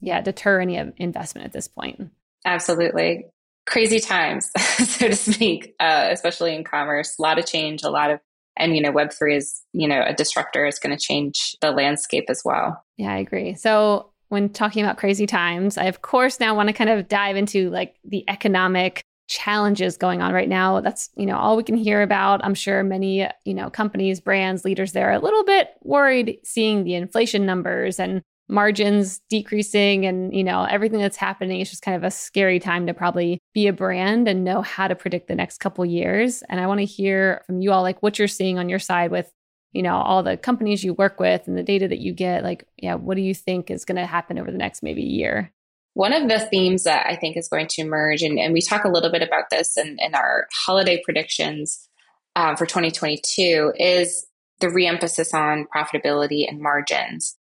yeah, 0.00 0.20
deter 0.20 0.60
any 0.60 0.76
investment 0.96 1.46
at 1.46 1.52
this 1.52 1.68
point. 1.68 2.10
Absolutely. 2.44 3.26
Crazy 3.66 4.00
times, 4.00 4.50
so 4.58 5.08
to 5.08 5.16
speak, 5.16 5.74
uh, 5.80 6.08
especially 6.10 6.54
in 6.54 6.64
commerce. 6.64 7.16
A 7.18 7.22
lot 7.22 7.38
of 7.38 7.46
change, 7.46 7.82
a 7.82 7.90
lot 7.90 8.10
of, 8.10 8.20
and, 8.56 8.74
you 8.74 8.82
know, 8.82 8.92
Web3 8.92 9.36
is, 9.36 9.62
you 9.72 9.86
know, 9.86 10.02
a 10.04 10.14
disruptor 10.14 10.66
is 10.66 10.78
going 10.78 10.96
to 10.96 11.02
change 11.02 11.56
the 11.60 11.70
landscape 11.70 12.26
as 12.28 12.42
well. 12.44 12.82
Yeah, 12.96 13.12
I 13.12 13.18
agree. 13.18 13.54
So 13.54 14.10
when 14.28 14.48
talking 14.48 14.84
about 14.84 14.98
crazy 14.98 15.26
times, 15.26 15.78
I 15.78 15.84
of 15.84 16.02
course 16.02 16.40
now 16.40 16.54
want 16.54 16.68
to 16.68 16.72
kind 16.72 16.90
of 16.90 17.08
dive 17.08 17.36
into 17.36 17.70
like 17.70 17.96
the 18.04 18.24
economic 18.28 19.02
challenges 19.28 19.96
going 19.96 20.22
on 20.22 20.32
right 20.32 20.48
now. 20.48 20.80
That's, 20.80 21.10
you 21.16 21.26
know, 21.26 21.36
all 21.36 21.56
we 21.56 21.62
can 21.62 21.76
hear 21.76 22.02
about. 22.02 22.40
I'm 22.44 22.54
sure 22.54 22.82
many, 22.82 23.28
you 23.44 23.54
know, 23.54 23.68
companies, 23.70 24.20
brands, 24.20 24.64
leaders 24.64 24.92
there 24.92 25.10
are 25.10 25.14
a 25.14 25.18
little 25.18 25.44
bit 25.44 25.68
worried 25.82 26.38
seeing 26.44 26.84
the 26.84 26.94
inflation 26.94 27.44
numbers 27.44 28.00
and 28.00 28.22
margins 28.48 29.20
decreasing 29.28 30.06
and 30.06 30.34
you 30.34 30.42
know 30.42 30.64
everything 30.64 31.00
that's 31.00 31.16
happening 31.16 31.60
is 31.60 31.68
just 31.68 31.82
kind 31.82 31.96
of 31.96 32.02
a 32.02 32.10
scary 32.10 32.58
time 32.58 32.86
to 32.86 32.94
probably 32.94 33.38
be 33.52 33.66
a 33.66 33.72
brand 33.72 34.26
and 34.26 34.42
know 34.42 34.62
how 34.62 34.88
to 34.88 34.94
predict 34.94 35.28
the 35.28 35.34
next 35.34 35.58
couple 35.58 35.84
years. 35.84 36.42
And 36.48 36.60
i 36.60 36.66
want 36.66 36.80
to 36.80 36.86
hear 36.86 37.42
from 37.46 37.60
you 37.60 37.72
all 37.72 37.82
like 37.82 38.02
what 38.02 38.18
you're 38.18 38.28
seeing 38.28 38.58
on 38.58 38.68
your 38.68 38.78
side 38.78 39.10
with 39.10 39.30
you 39.72 39.82
know 39.82 39.96
all 39.96 40.22
the 40.22 40.36
companies 40.36 40.82
you 40.82 40.94
work 40.94 41.20
with 41.20 41.46
and 41.46 41.58
the 41.58 41.62
data 41.62 41.88
that 41.88 41.98
you 41.98 42.12
get. 42.12 42.42
Like 42.42 42.66
yeah 42.76 42.94
what 42.94 43.16
do 43.16 43.22
you 43.22 43.34
think 43.34 43.70
is 43.70 43.84
going 43.84 43.96
to 43.96 44.06
happen 44.06 44.38
over 44.38 44.50
the 44.50 44.58
next 44.58 44.82
maybe 44.82 45.02
year? 45.02 45.52
One 45.94 46.12
of 46.12 46.28
the 46.28 46.38
themes 46.38 46.84
that 46.84 47.06
i 47.06 47.16
think 47.16 47.36
is 47.36 47.48
going 47.48 47.66
to 47.68 47.82
emerge 47.82 48.22
and, 48.22 48.38
and 48.38 48.52
we 48.54 48.62
talk 48.62 48.84
a 48.84 48.90
little 48.90 49.10
bit 49.10 49.22
about 49.22 49.50
this 49.50 49.76
in, 49.76 49.98
in 49.98 50.14
our 50.14 50.46
holiday 50.52 51.02
predictions 51.04 51.88
um, 52.36 52.56
for 52.56 52.66
2022 52.66 53.72
is 53.76 54.26
the 54.60 54.68
reemphasis 54.68 55.34
on 55.34 55.66
profitability 55.74 56.48
and 56.48 56.60
margins 56.60 57.37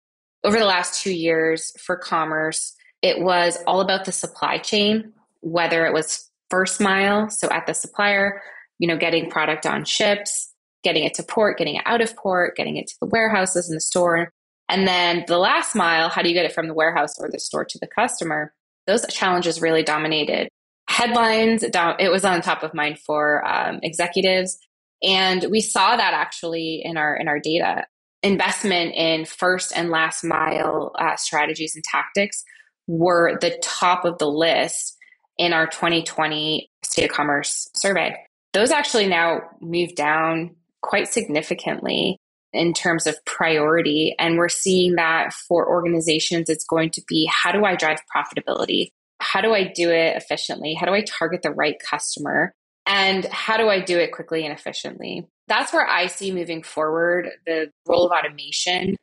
over 0.48 0.58
the 0.58 0.66
last 0.66 1.04
two 1.04 1.14
years 1.14 1.74
for 1.78 1.98
commerce, 1.98 2.74
it 3.02 3.20
was 3.20 3.58
all 3.68 3.82
about 3.82 4.06
the 4.06 4.14
supply 4.14 4.58
chain, 4.58 5.12
whether 5.42 5.86
it 5.86 5.94
was 5.94 6.32
first 6.50 6.80
mile, 6.80 7.30
so 7.30 7.50
at 7.50 7.68
the 7.68 7.74
supplier, 7.74 8.42
you 8.80 8.88
know, 8.88 8.98
getting 8.98 9.30
product 9.30 9.66
on 9.66 9.84
ships, 9.84 10.54
getting 10.84 11.04
it 11.04 11.14
to 11.16 11.24
port, 11.24 11.58
getting 11.58 11.76
it 11.76 11.84
out 11.86 12.00
of 12.00 12.16
port, 12.16 12.56
getting 12.56 12.78
it 12.78 12.88
to 12.88 12.96
the 13.02 13.08
warehouses 13.08 13.68
and 13.68 13.76
the 13.76 13.82
store. 13.82 14.32
And 14.70 14.88
then 14.88 15.26
the 15.28 15.38
last 15.38 15.76
mile, 15.76 16.08
how 16.08 16.22
do 16.22 16.30
you 16.30 16.34
get 16.34 16.46
it 16.46 16.54
from 16.54 16.70
the 16.70 16.74
warehouse 16.74 17.20
or 17.20 17.30
the 17.30 17.40
store 17.40 17.66
to 17.66 17.80
the 17.80 17.88
customer? 17.88 18.54
Those 18.86 19.06
challenges 19.08 19.62
really 19.62 19.84
dominated. 19.84 20.48
Headlines, 20.90 21.62
it 21.64 22.12
was 22.12 22.24
on 22.24 22.42
top 22.42 22.64
of 22.64 22.74
mind 22.74 23.00
for 23.00 23.46
um, 23.46 23.82
executives. 23.84 24.58
And 25.04 25.46
we 25.52 25.60
saw 25.60 25.98
that 25.98 26.14
actually 26.14 26.82
in 26.86 26.96
our 26.96 27.16
in 27.16 27.28
our 27.28 27.40
data 27.40 27.86
investment 28.28 28.94
in 28.94 29.26
first 29.26 29.72
and 29.76 29.90
last 29.90 30.24
mile 30.24 30.92
uh, 31.00 31.16
strategies 31.16 31.76
and 31.76 31.84
tactics 31.84 32.44
were 32.88 33.38
the 33.40 33.58
top 33.62 34.06
of 34.06 34.18
the 34.18 34.30
list 34.30 34.98
in 35.38 35.54
our 35.54 35.68
2020 35.68 36.70
state 36.84 37.10
of 37.10 37.16
commerce 37.16 37.70
survey. 37.76 38.16
Those 38.54 38.72
actually 38.72 39.08
now 39.08 39.42
moved 39.62 39.96
down 39.96 40.56
quite 40.82 41.08
significantly 41.08 42.18
in 42.54 42.74
terms 42.74 43.08
of 43.08 43.24
priority. 43.26 44.16
And 44.20 44.38
we're 44.38 44.50
seeing 44.50 44.96
that 44.96 45.34
for 45.34 45.68
organizations, 45.68 46.50
it's 46.50 46.66
going 46.66 46.92
to 46.92 47.02
be 47.08 47.30
how 47.32 47.52
do 47.52 47.66
I 47.66 47.76
drive 47.76 48.00
profitability? 48.16 48.90
How 49.20 49.42
do 49.42 49.54
I 49.54 49.72
do 49.76 49.90
it 49.90 50.16
efficiently? 50.16 50.74
How 50.74 50.86
do 50.86 50.94
I 50.94 51.02
target 51.02 51.42
the 51.44 51.52
right 51.52 51.76
customer? 51.80 52.54
And 52.88 53.26
how 53.26 53.58
do 53.58 53.70
I 53.70 53.82
do 53.82 54.00
it 54.00 54.14
quickly 54.14 54.46
and 54.46 54.58
efficiently? 54.58 55.28
That's 55.48 55.74
where 55.74 55.88
I 55.88 56.08
see 56.08 56.32
moving 56.32 56.64
forward 56.64 57.30
the 57.46 57.72
role 57.86 58.06
of 58.06 58.12
automation 58.12 58.96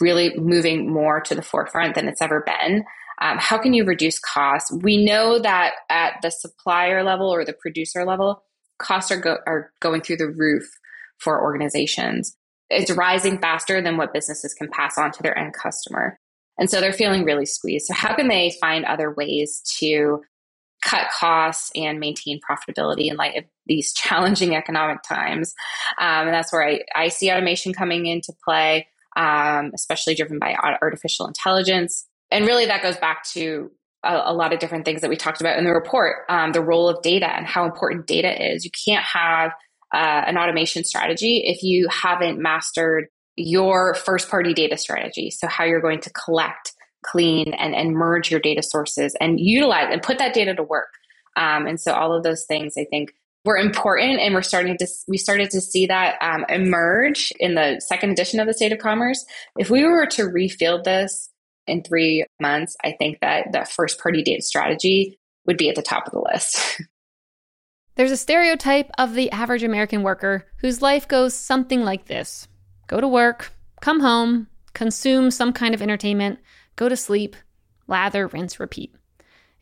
really 0.00 0.36
moving 0.36 0.92
more 0.92 1.20
to 1.20 1.34
the 1.34 1.42
forefront 1.42 1.94
than 1.94 2.08
it's 2.08 2.22
ever 2.22 2.44
been. 2.44 2.84
Um, 3.20 3.38
how 3.38 3.58
can 3.58 3.72
you 3.72 3.84
reduce 3.84 4.18
costs? 4.18 4.72
We 4.82 5.04
know 5.04 5.38
that 5.38 5.74
at 5.88 6.14
the 6.22 6.30
supplier 6.30 7.02
level 7.02 7.28
or 7.28 7.44
the 7.44 7.54
producer 7.54 8.04
level, 8.04 8.42
costs 8.78 9.10
are, 9.10 9.20
go- 9.20 9.38
are 9.46 9.70
going 9.80 10.02
through 10.02 10.18
the 10.18 10.28
roof 10.36 10.68
for 11.18 11.40
organizations. 11.40 12.36
It's 12.68 12.90
rising 12.90 13.38
faster 13.38 13.80
than 13.80 13.96
what 13.96 14.12
businesses 14.12 14.52
can 14.52 14.68
pass 14.70 14.98
on 14.98 15.12
to 15.12 15.22
their 15.22 15.38
end 15.38 15.54
customer. 15.54 16.18
And 16.58 16.68
so 16.68 16.80
they're 16.80 16.92
feeling 16.92 17.24
really 17.24 17.46
squeezed. 17.46 17.86
So, 17.86 17.94
how 17.94 18.14
can 18.16 18.28
they 18.28 18.56
find 18.60 18.84
other 18.84 19.12
ways 19.12 19.62
to 19.78 20.22
cut 20.86 21.08
costs 21.10 21.70
and 21.74 21.98
maintain 21.98 22.40
profitability 22.48 23.10
in 23.10 23.16
light 23.16 23.36
of 23.36 23.44
these 23.66 23.92
challenging 23.94 24.54
economic 24.54 25.02
times. 25.02 25.54
Um, 25.98 26.26
and 26.26 26.34
that's 26.34 26.52
where 26.52 26.66
I, 26.66 26.80
I 26.94 27.08
see 27.08 27.30
automation 27.30 27.72
coming 27.72 28.06
into 28.06 28.32
play, 28.44 28.86
um, 29.16 29.72
especially 29.74 30.14
driven 30.14 30.38
by 30.38 30.54
artificial 30.80 31.26
intelligence. 31.26 32.06
And 32.30 32.46
really, 32.46 32.66
that 32.66 32.82
goes 32.82 32.96
back 32.96 33.24
to 33.30 33.70
a, 34.04 34.22
a 34.26 34.32
lot 34.32 34.52
of 34.52 34.60
different 34.60 34.84
things 34.84 35.00
that 35.00 35.10
we 35.10 35.16
talked 35.16 35.40
about 35.40 35.58
in 35.58 35.64
the 35.64 35.72
report 35.72 36.24
um, 36.28 36.52
the 36.52 36.62
role 36.62 36.88
of 36.88 37.02
data 37.02 37.26
and 37.26 37.46
how 37.46 37.64
important 37.64 38.06
data 38.06 38.52
is. 38.52 38.64
You 38.64 38.70
can't 38.86 39.04
have 39.04 39.52
uh, 39.92 40.24
an 40.26 40.38
automation 40.38 40.84
strategy 40.84 41.44
if 41.46 41.62
you 41.62 41.88
haven't 41.88 42.40
mastered 42.40 43.06
your 43.36 43.94
first 43.94 44.30
party 44.30 44.54
data 44.54 44.76
strategy. 44.76 45.30
So, 45.30 45.46
how 45.46 45.64
you're 45.64 45.80
going 45.80 46.00
to 46.00 46.10
collect 46.10 46.72
clean 47.06 47.54
and, 47.54 47.74
and 47.74 47.92
merge 47.92 48.30
your 48.30 48.40
data 48.40 48.62
sources 48.62 49.14
and 49.20 49.40
utilize 49.40 49.88
and 49.90 50.02
put 50.02 50.18
that 50.18 50.34
data 50.34 50.54
to 50.54 50.62
work. 50.62 50.92
Um, 51.36 51.66
and 51.66 51.80
so 51.80 51.92
all 51.92 52.12
of 52.12 52.22
those 52.22 52.44
things 52.44 52.74
I 52.76 52.84
think 52.84 53.12
were 53.44 53.56
important 53.56 54.18
and 54.18 54.34
we're 54.34 54.42
starting 54.42 54.76
to 54.78 54.86
we 55.06 55.16
started 55.16 55.50
to 55.50 55.60
see 55.60 55.86
that 55.86 56.16
um, 56.20 56.44
emerge 56.48 57.32
in 57.38 57.54
the 57.54 57.80
second 57.80 58.10
edition 58.10 58.40
of 58.40 58.46
the 58.46 58.54
state 58.54 58.72
of 58.72 58.78
commerce. 58.78 59.24
If 59.56 59.70
we 59.70 59.84
were 59.84 60.06
to 60.06 60.24
refield 60.24 60.84
this 60.84 61.30
in 61.66 61.82
three 61.82 62.24
months 62.40 62.76
i 62.84 62.92
think 62.92 63.18
that 63.20 63.52
the 63.52 63.64
first 63.64 64.00
party 64.00 64.22
data 64.22 64.42
strategy 64.42 65.18
would 65.46 65.56
be 65.56 65.68
at 65.68 65.74
the 65.74 65.82
top 65.82 66.06
of 66.06 66.12
the 66.12 66.24
list. 66.32 66.80
There's 67.94 68.10
a 68.10 68.16
stereotype 68.16 68.90
of 68.98 69.14
the 69.14 69.30
average 69.32 69.62
american 69.62 70.02
worker 70.02 70.46
whose 70.58 70.82
life 70.82 71.08
goes 71.08 71.34
something 71.34 71.82
like 71.82 72.06
this. 72.06 72.48
Go 72.86 73.00
to 73.00 73.08
work 73.08 73.52
come 73.80 74.00
home 74.00 74.48
consume 74.74 75.30
some 75.30 75.52
kind 75.52 75.74
of 75.74 75.82
entertainment 75.82 76.38
go 76.76 76.88
to 76.88 76.96
sleep, 76.96 77.36
lather, 77.86 78.26
rinse, 78.26 78.60
repeat. 78.60 78.94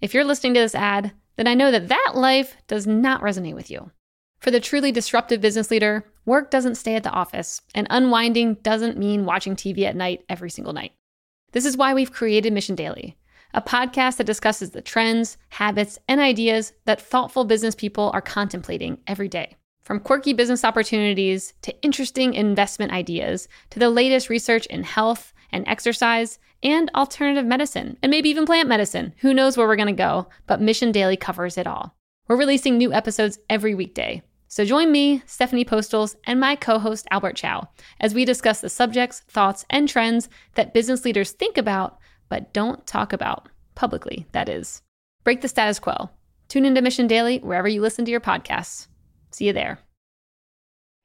If 0.00 0.12
you're 0.12 0.25
listening 0.25 0.54
to 0.54 0.61
this 0.61 0.75
ad, 0.75 1.12
then 1.37 1.47
I 1.47 1.54
know 1.54 1.71
that 1.71 1.88
that 1.88 2.12
life 2.14 2.56
does 2.66 2.87
not 2.87 3.23
resonate 3.23 3.54
with 3.54 3.71
you. 3.71 3.90
For 4.38 4.50
the 4.50 4.61
truly 4.61 4.92
disruptive 4.92 5.40
business 5.40 5.71
leader, 5.71 6.04
work 6.26 6.50
doesn't 6.50 6.75
stay 6.75 6.97
at 6.97 7.02
the 7.02 7.11
office, 7.11 7.62
and 7.75 7.87
unwinding 7.90 8.54
doesn't 8.56 8.99
mean 8.99 9.25
watching 9.25 9.56
TV 9.56 9.85
at 9.85 9.97
night 9.97 10.25
every 10.28 10.50
single 10.50 10.73
night. 10.73 10.92
This 11.52 11.64
is 11.64 11.76
why 11.76 11.94
we've 11.94 12.12
created 12.12 12.52
Mission 12.52 12.75
Daily, 12.75 13.16
a 13.54 13.62
podcast 13.62 14.16
that 14.16 14.26
discusses 14.26 14.71
the 14.71 14.83
trends, 14.83 15.38
habits, 15.50 15.99
and 16.09 16.21
ideas 16.21 16.73
that 16.85 17.00
thoughtful 17.00 17.44
business 17.44 17.75
people 17.75 18.11
are 18.12 18.21
contemplating 18.21 18.99
every 19.06 19.28
day. 19.28 19.56
From 19.83 20.00
quirky 20.00 20.33
business 20.33 20.64
opportunities 20.64 21.52
to 21.62 21.83
interesting 21.83 22.35
investment 22.35 22.90
ideas 22.90 23.49
to 23.71 23.78
the 23.78 23.90
latest 23.90 24.30
research 24.30 24.64
in 24.66 24.83
health 24.83 25.33
and 25.54 25.66
exercise 25.66 26.38
and 26.62 26.90
alternative 26.94 27.46
medicine, 27.46 27.96
and 28.02 28.11
maybe 28.11 28.28
even 28.28 28.44
plant 28.44 28.68
medicine. 28.68 29.14
Who 29.18 29.32
knows 29.32 29.56
where 29.56 29.66
we're 29.66 29.76
going 29.76 29.87
to 29.87 29.92
go, 29.92 30.28
but 30.46 30.61
Mission 30.61 30.92
Daily 30.92 31.16
covers 31.16 31.56
it 31.56 31.66
all. 31.66 31.96
We're 32.28 32.37
releasing 32.37 32.76
new 32.76 32.92
episodes 32.92 33.38
every 33.49 33.75
weekday. 33.75 34.23
So 34.49 34.64
join 34.64 34.92
me, 34.92 35.23
Stephanie 35.26 35.64
Postles, 35.64 36.16
and 36.25 36.38
my 36.38 36.56
co 36.56 36.78
host 36.78 37.06
Albert 37.11 37.37
Chow 37.37 37.68
as 38.00 38.14
we 38.14 38.25
discuss 38.25 38.61
the 38.61 38.68
subjects, 38.68 39.20
thoughts, 39.28 39.64
and 39.70 39.88
trends 39.88 40.28
that 40.54 40.75
business 40.75 41.04
leaders 41.04 41.32
think 41.32 41.56
about 41.56 41.99
but 42.28 42.52
don't 42.52 42.87
talk 42.87 43.12
about 43.12 43.49
publicly, 43.75 44.26
that 44.32 44.49
is. 44.49 44.82
Break 45.25 45.40
the 45.40 45.49
status 45.49 45.78
quo. 45.78 46.11
Tune 46.49 46.64
into 46.64 46.82
Mission 46.82 47.06
Daily 47.06 47.38
wherever 47.38 47.68
you 47.68 47.80
listen 47.80 48.04
to 48.04 48.11
your 48.11 48.20
podcasts. 48.20 48.88
See 49.30 49.46
you 49.46 49.52
there. 49.52 49.78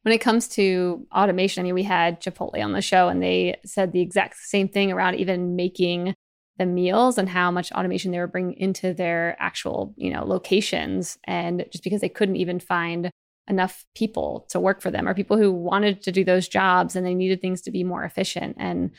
When 0.03 0.13
it 0.13 0.21
comes 0.21 0.47
to 0.49 1.05
automation, 1.13 1.61
I 1.61 1.63
mean, 1.63 1.73
we 1.73 1.83
had 1.83 2.21
Chipotle 2.21 2.63
on 2.63 2.71
the 2.71 2.81
show 2.81 3.09
and 3.09 3.21
they 3.21 3.59
said 3.65 3.91
the 3.91 4.01
exact 4.01 4.37
same 4.37 4.69
thing 4.69 4.91
around 4.91 5.15
even 5.15 5.55
making 5.55 6.13
the 6.57 6.65
meals 6.65 7.17
and 7.17 7.29
how 7.29 7.51
much 7.51 7.71
automation 7.71 8.11
they 8.11 8.19
were 8.19 8.27
bringing 8.27 8.57
into 8.57 8.93
their 8.93 9.35
actual, 9.39 9.93
you 9.97 10.11
know, 10.11 10.25
locations. 10.25 11.17
And 11.25 11.65
just 11.71 11.83
because 11.83 12.01
they 12.01 12.09
couldn't 12.09 12.37
even 12.37 12.59
find 12.59 13.11
enough 13.47 13.85
people 13.95 14.45
to 14.49 14.59
work 14.59 14.81
for 14.81 14.91
them 14.91 15.07
or 15.07 15.13
people 15.13 15.37
who 15.37 15.51
wanted 15.51 16.03
to 16.03 16.11
do 16.11 16.23
those 16.23 16.47
jobs 16.47 16.95
and 16.95 17.05
they 17.05 17.15
needed 17.15 17.41
things 17.41 17.61
to 17.63 17.71
be 17.71 17.83
more 17.83 18.03
efficient. 18.03 18.55
And 18.59 18.91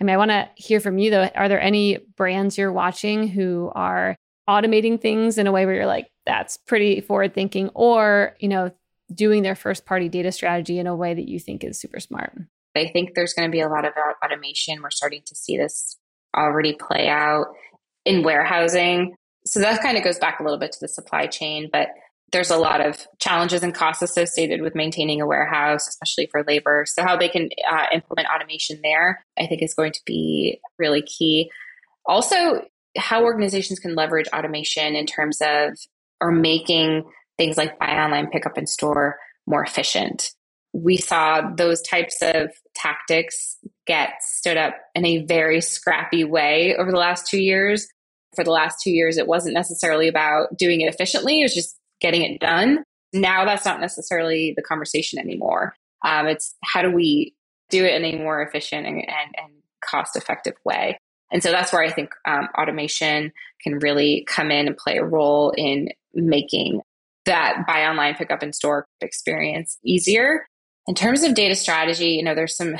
I 0.00 0.04
mean, 0.04 0.14
I 0.14 0.18
want 0.18 0.30
to 0.30 0.48
hear 0.56 0.80
from 0.80 0.98
you 0.98 1.10
though. 1.10 1.30
Are 1.34 1.48
there 1.48 1.60
any 1.60 1.98
brands 2.16 2.58
you're 2.58 2.72
watching 2.72 3.28
who 3.28 3.72
are 3.74 4.16
automating 4.48 5.00
things 5.00 5.38
in 5.38 5.46
a 5.46 5.52
way 5.52 5.64
where 5.66 5.74
you're 5.74 5.86
like, 5.86 6.08
that's 6.26 6.56
pretty 6.58 7.00
forward 7.00 7.32
thinking, 7.32 7.70
or, 7.74 8.36
you 8.40 8.48
know, 8.48 8.70
doing 9.14 9.42
their 9.42 9.54
first 9.54 9.86
party 9.86 10.08
data 10.08 10.32
strategy 10.32 10.78
in 10.78 10.86
a 10.86 10.96
way 10.96 11.14
that 11.14 11.28
you 11.28 11.38
think 11.38 11.64
is 11.64 11.78
super 11.78 12.00
smart? 12.00 12.32
I 12.76 12.88
think 12.92 13.14
there's 13.14 13.34
going 13.34 13.48
to 13.48 13.52
be 13.52 13.60
a 13.60 13.68
lot 13.68 13.84
of 13.84 13.92
automation. 14.24 14.82
We're 14.82 14.90
starting 14.90 15.22
to 15.26 15.34
see 15.34 15.56
this 15.56 15.96
already 16.36 16.74
play 16.74 17.08
out 17.08 17.46
in 18.04 18.24
warehousing. 18.24 19.14
So 19.46 19.60
that 19.60 19.82
kind 19.82 19.96
of 19.96 20.04
goes 20.04 20.18
back 20.18 20.40
a 20.40 20.42
little 20.42 20.58
bit 20.58 20.72
to 20.72 20.78
the 20.80 20.88
supply 20.88 21.26
chain, 21.26 21.68
but 21.72 21.88
there's 22.32 22.50
a 22.50 22.56
lot 22.56 22.80
of 22.80 23.06
challenges 23.20 23.62
and 23.62 23.72
costs 23.72 24.02
associated 24.02 24.60
with 24.60 24.74
maintaining 24.74 25.20
a 25.20 25.26
warehouse, 25.26 25.86
especially 25.86 26.26
for 26.32 26.42
labor. 26.42 26.84
So, 26.86 27.04
how 27.04 27.16
they 27.16 27.28
can 27.28 27.48
uh, 27.70 27.86
implement 27.92 28.28
automation 28.28 28.80
there, 28.82 29.24
I 29.38 29.46
think, 29.46 29.62
is 29.62 29.74
going 29.74 29.92
to 29.92 30.00
be 30.04 30.60
really 30.78 31.02
key. 31.02 31.50
Also, 32.06 32.62
how 32.96 33.22
organizations 33.22 33.78
can 33.78 33.94
leverage 33.94 34.26
automation 34.34 34.96
in 34.96 35.06
terms 35.06 35.40
of 35.40 35.78
or 36.20 36.32
making 36.32 37.04
things 37.38 37.56
like 37.56 37.78
buy 37.78 37.86
online, 37.86 38.30
pick 38.30 38.46
up 38.46 38.58
in 38.58 38.66
store 38.66 39.18
more 39.46 39.62
efficient. 39.62 40.30
We 40.72 40.96
saw 40.96 41.50
those 41.56 41.82
types 41.82 42.18
of 42.22 42.50
tactics 42.74 43.58
get 43.86 44.14
stood 44.20 44.56
up 44.56 44.74
in 44.94 45.04
a 45.04 45.24
very 45.24 45.60
scrappy 45.60 46.24
way 46.24 46.74
over 46.76 46.90
the 46.90 46.98
last 46.98 47.28
two 47.28 47.40
years. 47.40 47.86
For 48.34 48.42
the 48.42 48.50
last 48.50 48.78
two 48.82 48.90
years, 48.90 49.16
it 49.16 49.28
wasn't 49.28 49.54
necessarily 49.54 50.08
about 50.08 50.56
doing 50.56 50.80
it 50.80 50.92
efficiently, 50.92 51.40
it 51.40 51.44
was 51.44 51.54
just 51.54 51.78
getting 52.00 52.22
it 52.22 52.40
done. 52.40 52.82
Now 53.12 53.44
that's 53.44 53.64
not 53.64 53.80
necessarily 53.80 54.54
the 54.56 54.62
conversation 54.62 55.20
anymore. 55.20 55.76
Um, 56.04 56.26
it's 56.26 56.54
how 56.64 56.82
do 56.82 56.90
we 56.90 57.34
do 57.70 57.84
it 57.84 57.94
in 57.94 58.04
a 58.04 58.18
more 58.18 58.42
efficient 58.42 58.86
and, 58.86 58.96
and, 58.96 59.34
and 59.36 59.52
cost 59.80 60.16
effective 60.16 60.54
way. 60.64 60.98
And 61.30 61.42
so 61.42 61.50
that's 61.50 61.72
where 61.72 61.82
I 61.82 61.90
think 61.90 62.10
um, 62.26 62.48
automation 62.58 63.32
can 63.62 63.78
really 63.78 64.24
come 64.28 64.50
in 64.50 64.66
and 64.66 64.76
play 64.76 64.98
a 64.98 65.04
role 65.04 65.52
in 65.56 65.88
making 66.12 66.80
that 67.26 67.66
buy 67.66 67.86
online, 67.86 68.14
pick 68.14 68.30
up 68.30 68.42
in 68.42 68.52
store 68.52 68.86
experience 69.00 69.78
easier. 69.84 70.46
In 70.86 70.94
terms 70.94 71.22
of 71.22 71.34
data 71.34 71.56
strategy, 71.56 72.08
you 72.08 72.22
know, 72.22 72.34
there's 72.34 72.56
some 72.56 72.76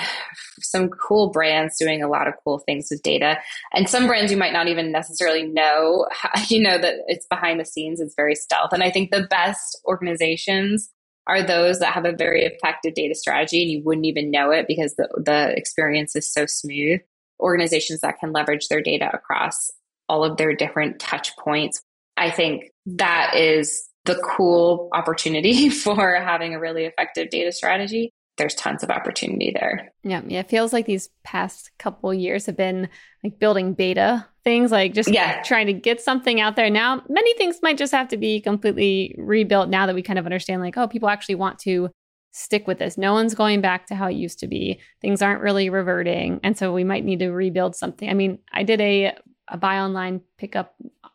some 0.60 0.90
cool 0.90 1.30
brands 1.30 1.78
doing 1.78 2.02
a 2.02 2.08
lot 2.08 2.28
of 2.28 2.34
cool 2.44 2.58
things 2.58 2.88
with 2.90 3.02
data, 3.02 3.38
and 3.72 3.88
some 3.88 4.06
brands 4.06 4.30
you 4.30 4.36
might 4.36 4.52
not 4.52 4.68
even 4.68 4.92
necessarily 4.92 5.44
know. 5.44 6.06
You 6.48 6.62
know 6.62 6.76
that 6.76 6.96
it's 7.08 7.26
behind 7.26 7.58
the 7.58 7.64
scenes; 7.64 8.00
it's 8.00 8.14
very 8.14 8.34
stealth. 8.34 8.72
And 8.72 8.82
I 8.82 8.90
think 8.90 9.10
the 9.10 9.26
best 9.28 9.80
organizations 9.86 10.90
are 11.26 11.42
those 11.42 11.78
that 11.78 11.94
have 11.94 12.04
a 12.04 12.12
very 12.12 12.44
effective 12.44 12.94
data 12.94 13.14
strategy, 13.14 13.62
and 13.62 13.70
you 13.70 13.82
wouldn't 13.82 14.06
even 14.06 14.30
know 14.30 14.50
it 14.50 14.66
because 14.68 14.94
the 14.96 15.08
the 15.16 15.56
experience 15.56 16.14
is 16.14 16.30
so 16.30 16.44
smooth. 16.44 17.00
Organizations 17.40 18.00
that 18.00 18.18
can 18.18 18.32
leverage 18.32 18.68
their 18.68 18.82
data 18.82 19.10
across 19.12 19.70
all 20.08 20.24
of 20.24 20.36
their 20.36 20.54
different 20.54 21.00
touch 21.00 21.34
points. 21.38 21.80
I 22.16 22.30
think 22.30 22.70
that 22.86 23.34
is 23.34 23.88
the 24.04 24.16
cool 24.36 24.88
opportunity 24.92 25.70
for 25.70 26.14
having 26.16 26.54
a 26.54 26.60
really 26.60 26.84
effective 26.84 27.30
data 27.30 27.52
strategy 27.52 28.12
there's 28.36 28.54
tons 28.54 28.82
of 28.82 28.90
opportunity 28.90 29.52
there. 29.54 29.92
Yeah, 30.02 30.22
yeah. 30.26 30.40
It 30.40 30.48
feels 30.48 30.72
like 30.72 30.86
these 30.86 31.08
past 31.22 31.70
couple 31.78 32.12
years 32.12 32.46
have 32.46 32.56
been 32.56 32.88
like 33.22 33.38
building 33.38 33.74
beta 33.74 34.26
things, 34.42 34.72
like 34.72 34.92
just 34.92 35.10
yeah. 35.10 35.42
trying 35.42 35.66
to 35.66 35.72
get 35.72 36.00
something 36.00 36.40
out 36.40 36.56
there. 36.56 36.68
Now, 36.68 37.02
many 37.08 37.34
things 37.34 37.60
might 37.62 37.78
just 37.78 37.92
have 37.92 38.08
to 38.08 38.16
be 38.16 38.40
completely 38.40 39.14
rebuilt 39.18 39.68
now 39.68 39.86
that 39.86 39.94
we 39.94 40.02
kind 40.02 40.18
of 40.18 40.24
understand, 40.24 40.62
like, 40.62 40.76
oh, 40.76 40.88
people 40.88 41.08
actually 41.08 41.36
want 41.36 41.58
to 41.60 41.90
stick 42.32 42.66
with 42.66 42.78
this. 42.78 42.98
No 42.98 43.12
one's 43.12 43.34
going 43.34 43.60
back 43.60 43.86
to 43.86 43.94
how 43.94 44.08
it 44.08 44.14
used 44.14 44.40
to 44.40 44.48
be. 44.48 44.80
Things 45.00 45.22
aren't 45.22 45.40
really 45.40 45.70
reverting, 45.70 46.40
and 46.42 46.58
so 46.58 46.72
we 46.72 46.84
might 46.84 47.04
need 47.04 47.20
to 47.20 47.30
rebuild 47.30 47.76
something. 47.76 48.08
I 48.08 48.14
mean, 48.14 48.38
I 48.52 48.64
did 48.64 48.80
a 48.80 49.16
a 49.48 49.58
buy 49.58 49.78
online 49.78 50.22
pickup, 50.38 50.74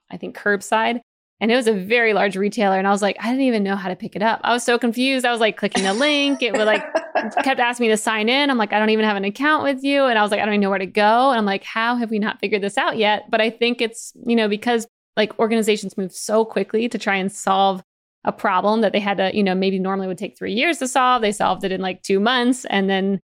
I 0.09 0.17
think 0.17 0.37
curbside, 0.37 1.01
and 1.41 1.51
it 1.51 1.55
was 1.55 1.67
a 1.67 1.73
very 1.73 2.13
large 2.13 2.35
retailer 2.35 2.77
and 2.77 2.87
i 2.87 2.91
was 2.91 3.01
like 3.01 3.17
i 3.19 3.27
didn't 3.27 3.41
even 3.41 3.63
know 3.63 3.75
how 3.75 3.89
to 3.89 3.95
pick 3.95 4.15
it 4.15 4.21
up. 4.21 4.41
I 4.43 4.53
was 4.53 4.63
so 4.63 4.77
confused. 4.77 5.25
I 5.25 5.31
was 5.31 5.39
like 5.39 5.57
clicking 5.57 5.83
the 5.83 5.93
link. 5.93 6.41
It 6.41 6.53
would 6.53 6.65
like 6.65 6.83
kept 7.43 7.59
asking 7.59 7.85
me 7.85 7.89
to 7.89 7.97
sign 7.97 8.29
in. 8.29 8.49
I'm 8.49 8.57
like 8.57 8.73
i 8.73 8.79
don't 8.79 8.89
even 8.89 9.05
have 9.05 9.17
an 9.17 9.25
account 9.25 9.63
with 9.63 9.83
you. 9.83 10.05
And 10.05 10.17
i 10.17 10.21
was 10.21 10.31
like 10.31 10.39
i 10.39 10.45
don't 10.45 10.53
even 10.53 10.61
know 10.61 10.69
where 10.69 10.79
to 10.79 10.85
go. 10.85 11.29
And 11.29 11.39
i'm 11.39 11.45
like 11.45 11.63
how 11.63 11.95
have 11.95 12.09
we 12.09 12.19
not 12.19 12.39
figured 12.39 12.61
this 12.61 12.77
out 12.77 12.97
yet? 12.97 13.29
But 13.29 13.41
i 13.41 13.49
think 13.49 13.81
it's 13.81 14.13
you 14.25 14.35
know 14.35 14.47
because 14.47 14.87
like 15.17 15.37
organizations 15.39 15.97
move 15.97 16.11
so 16.11 16.45
quickly 16.45 16.87
to 16.89 16.97
try 16.97 17.15
and 17.15 17.31
solve 17.31 17.83
a 18.25 18.31
problem 18.31 18.81
that 18.81 18.91
they 18.91 18.99
had 18.99 19.17
to 19.17 19.35
you 19.35 19.43
know 19.43 19.55
maybe 19.55 19.79
normally 19.79 20.07
would 20.07 20.17
take 20.17 20.37
three 20.37 20.53
years 20.53 20.79
to 20.79 20.87
solve. 20.87 21.21
They 21.21 21.31
solved 21.31 21.63
it 21.63 21.71
in 21.71 21.81
like 21.81 22.01
two 22.03 22.19
months 22.19 22.65
and 22.65 22.89
then 22.89 23.19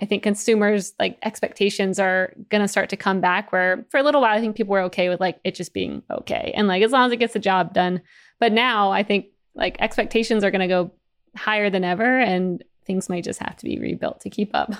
I 0.00 0.06
think 0.06 0.22
consumers 0.22 0.94
like 0.98 1.18
expectations 1.22 1.98
are 1.98 2.32
going 2.48 2.62
to 2.62 2.68
start 2.68 2.88
to 2.90 2.96
come 2.96 3.20
back 3.20 3.52
where 3.52 3.84
for 3.90 3.98
a 3.98 4.02
little 4.02 4.20
while 4.20 4.36
I 4.36 4.40
think 4.40 4.56
people 4.56 4.72
were 4.72 4.82
okay 4.82 5.08
with 5.08 5.20
like 5.20 5.38
it 5.44 5.54
just 5.54 5.74
being 5.74 6.02
okay 6.10 6.52
and 6.54 6.68
like 6.68 6.82
as 6.82 6.90
long 6.90 7.06
as 7.06 7.12
it 7.12 7.18
gets 7.18 7.34
the 7.34 7.38
job 7.38 7.74
done. 7.74 8.00
But 8.38 8.52
now 8.52 8.90
I 8.90 9.02
think 9.02 9.26
like 9.54 9.76
expectations 9.78 10.42
are 10.42 10.50
going 10.50 10.62
to 10.62 10.68
go 10.68 10.92
higher 11.36 11.70
than 11.70 11.84
ever 11.84 12.18
and 12.18 12.64
things 12.86 13.08
might 13.08 13.24
just 13.24 13.40
have 13.40 13.56
to 13.56 13.64
be 13.64 13.78
rebuilt 13.78 14.20
to 14.20 14.30
keep 14.30 14.50
up. 14.54 14.74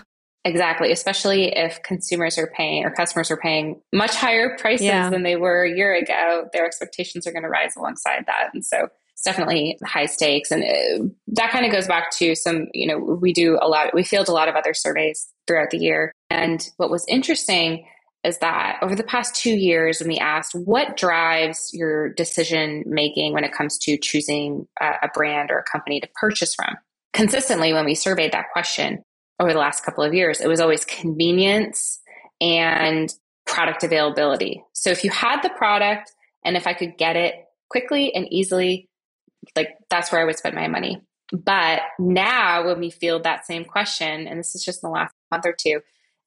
Exactly, 0.44 0.90
especially 0.90 1.54
if 1.54 1.82
consumers 1.82 2.38
are 2.38 2.50
paying 2.56 2.84
or 2.84 2.90
customers 2.90 3.30
are 3.30 3.36
paying 3.36 3.82
much 3.92 4.14
higher 4.14 4.56
prices 4.56 4.86
yeah. 4.86 5.10
than 5.10 5.22
they 5.22 5.36
were 5.36 5.64
a 5.64 5.70
year 5.70 5.94
ago, 5.94 6.48
their 6.54 6.64
expectations 6.64 7.26
are 7.26 7.32
going 7.32 7.42
to 7.42 7.48
rise 7.48 7.76
alongside 7.76 8.24
that. 8.26 8.48
And 8.54 8.64
so 8.64 8.88
it's 9.20 9.24
definitely 9.26 9.78
high 9.84 10.06
stakes. 10.06 10.50
And 10.50 10.62
it, 10.64 11.00
uh, 11.00 11.04
that 11.28 11.50
kind 11.50 11.66
of 11.66 11.72
goes 11.72 11.86
back 11.86 12.10
to 12.12 12.34
some, 12.34 12.68
you 12.72 12.86
know, 12.86 12.98
we 12.98 13.34
do 13.34 13.58
a 13.60 13.68
lot, 13.68 13.92
we 13.92 14.02
field 14.02 14.28
a 14.28 14.32
lot 14.32 14.48
of 14.48 14.54
other 14.54 14.72
surveys 14.72 15.28
throughout 15.46 15.68
the 15.68 15.76
year. 15.76 16.12
And 16.30 16.66
what 16.78 16.90
was 16.90 17.04
interesting 17.06 17.86
is 18.24 18.38
that 18.38 18.78
over 18.80 18.94
the 18.94 19.04
past 19.04 19.34
two 19.34 19.54
years, 19.54 20.00
when 20.00 20.08
we 20.08 20.18
asked 20.18 20.54
what 20.54 20.96
drives 20.96 21.70
your 21.74 22.14
decision 22.14 22.82
making 22.86 23.34
when 23.34 23.44
it 23.44 23.52
comes 23.52 23.76
to 23.78 23.98
choosing 23.98 24.66
a, 24.80 24.92
a 25.02 25.08
brand 25.12 25.50
or 25.50 25.58
a 25.58 25.70
company 25.70 26.00
to 26.00 26.08
purchase 26.14 26.54
from, 26.54 26.76
consistently 27.12 27.74
when 27.74 27.84
we 27.84 27.94
surveyed 27.94 28.32
that 28.32 28.50
question 28.54 29.02
over 29.38 29.52
the 29.52 29.58
last 29.58 29.84
couple 29.84 30.02
of 30.02 30.14
years, 30.14 30.40
it 30.40 30.48
was 30.48 30.60
always 30.60 30.86
convenience 30.86 32.00
and 32.40 33.14
product 33.46 33.84
availability. 33.84 34.64
So 34.72 34.90
if 34.90 35.04
you 35.04 35.10
had 35.10 35.42
the 35.42 35.50
product 35.50 36.10
and 36.42 36.56
if 36.56 36.66
I 36.66 36.72
could 36.72 36.96
get 36.96 37.16
it 37.16 37.34
quickly 37.68 38.14
and 38.14 38.30
easily 38.32 38.89
like 39.56 39.76
that's 39.88 40.12
where 40.12 40.20
I 40.20 40.24
would 40.24 40.36
spend 40.36 40.54
my 40.54 40.68
money. 40.68 41.02
But 41.32 41.82
now 41.98 42.66
when 42.66 42.80
we 42.80 42.90
field 42.90 43.22
that 43.22 43.46
same 43.46 43.64
question, 43.64 44.26
and 44.26 44.38
this 44.38 44.54
is 44.54 44.64
just 44.64 44.82
in 44.82 44.88
the 44.88 44.94
last 44.94 45.14
month 45.30 45.46
or 45.46 45.54
two, 45.58 45.80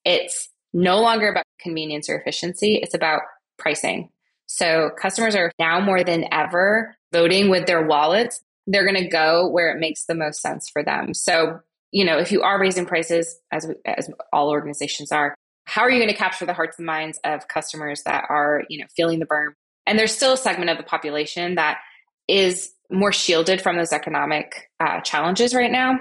it's 0.05 0.49
no 0.73 0.99
longer 1.01 1.29
about 1.29 1.45
convenience 1.59 2.09
or 2.09 2.15
efficiency, 2.15 2.75
it's 2.75 2.93
about 2.93 3.21
pricing. 3.57 4.09
So 4.47 4.91
customers 4.99 5.35
are 5.35 5.51
now 5.59 5.79
more 5.79 6.03
than 6.03 6.25
ever 6.31 6.95
voting 7.11 7.49
with 7.49 7.65
their 7.65 7.85
wallets. 7.85 8.41
They're 8.67 8.85
going 8.85 9.01
to 9.01 9.09
go 9.09 9.49
where 9.49 9.71
it 9.75 9.79
makes 9.79 10.05
the 10.05 10.15
most 10.15 10.41
sense 10.41 10.69
for 10.69 10.83
them. 10.83 11.13
So, 11.13 11.59
you 11.91 12.05
know, 12.05 12.17
if 12.17 12.31
you 12.31 12.41
are 12.41 12.59
raising 12.59 12.85
prices, 12.85 13.39
as, 13.51 13.69
as 13.85 14.09
all 14.31 14.49
organizations 14.49 15.11
are, 15.11 15.35
how 15.65 15.81
are 15.81 15.91
you 15.91 15.99
going 15.99 16.09
to 16.09 16.15
capture 16.15 16.45
the 16.45 16.53
hearts 16.53 16.77
and 16.77 16.85
minds 16.85 17.19
of 17.23 17.47
customers 17.47 18.03
that 18.03 18.25
are, 18.29 18.63
you 18.69 18.79
know, 18.79 18.85
feeling 18.95 19.19
the 19.19 19.25
burn? 19.25 19.53
And 19.85 19.97
there's 19.97 20.15
still 20.15 20.33
a 20.33 20.37
segment 20.37 20.69
of 20.69 20.77
the 20.77 20.83
population 20.83 21.55
that 21.55 21.79
is 22.27 22.72
more 22.93 23.11
shielded 23.11 23.61
from 23.61 23.75
those 23.75 23.91
economic 23.91 24.69
uh, 24.79 25.01
challenges 25.01 25.53
right 25.53 25.71
now. 25.71 25.97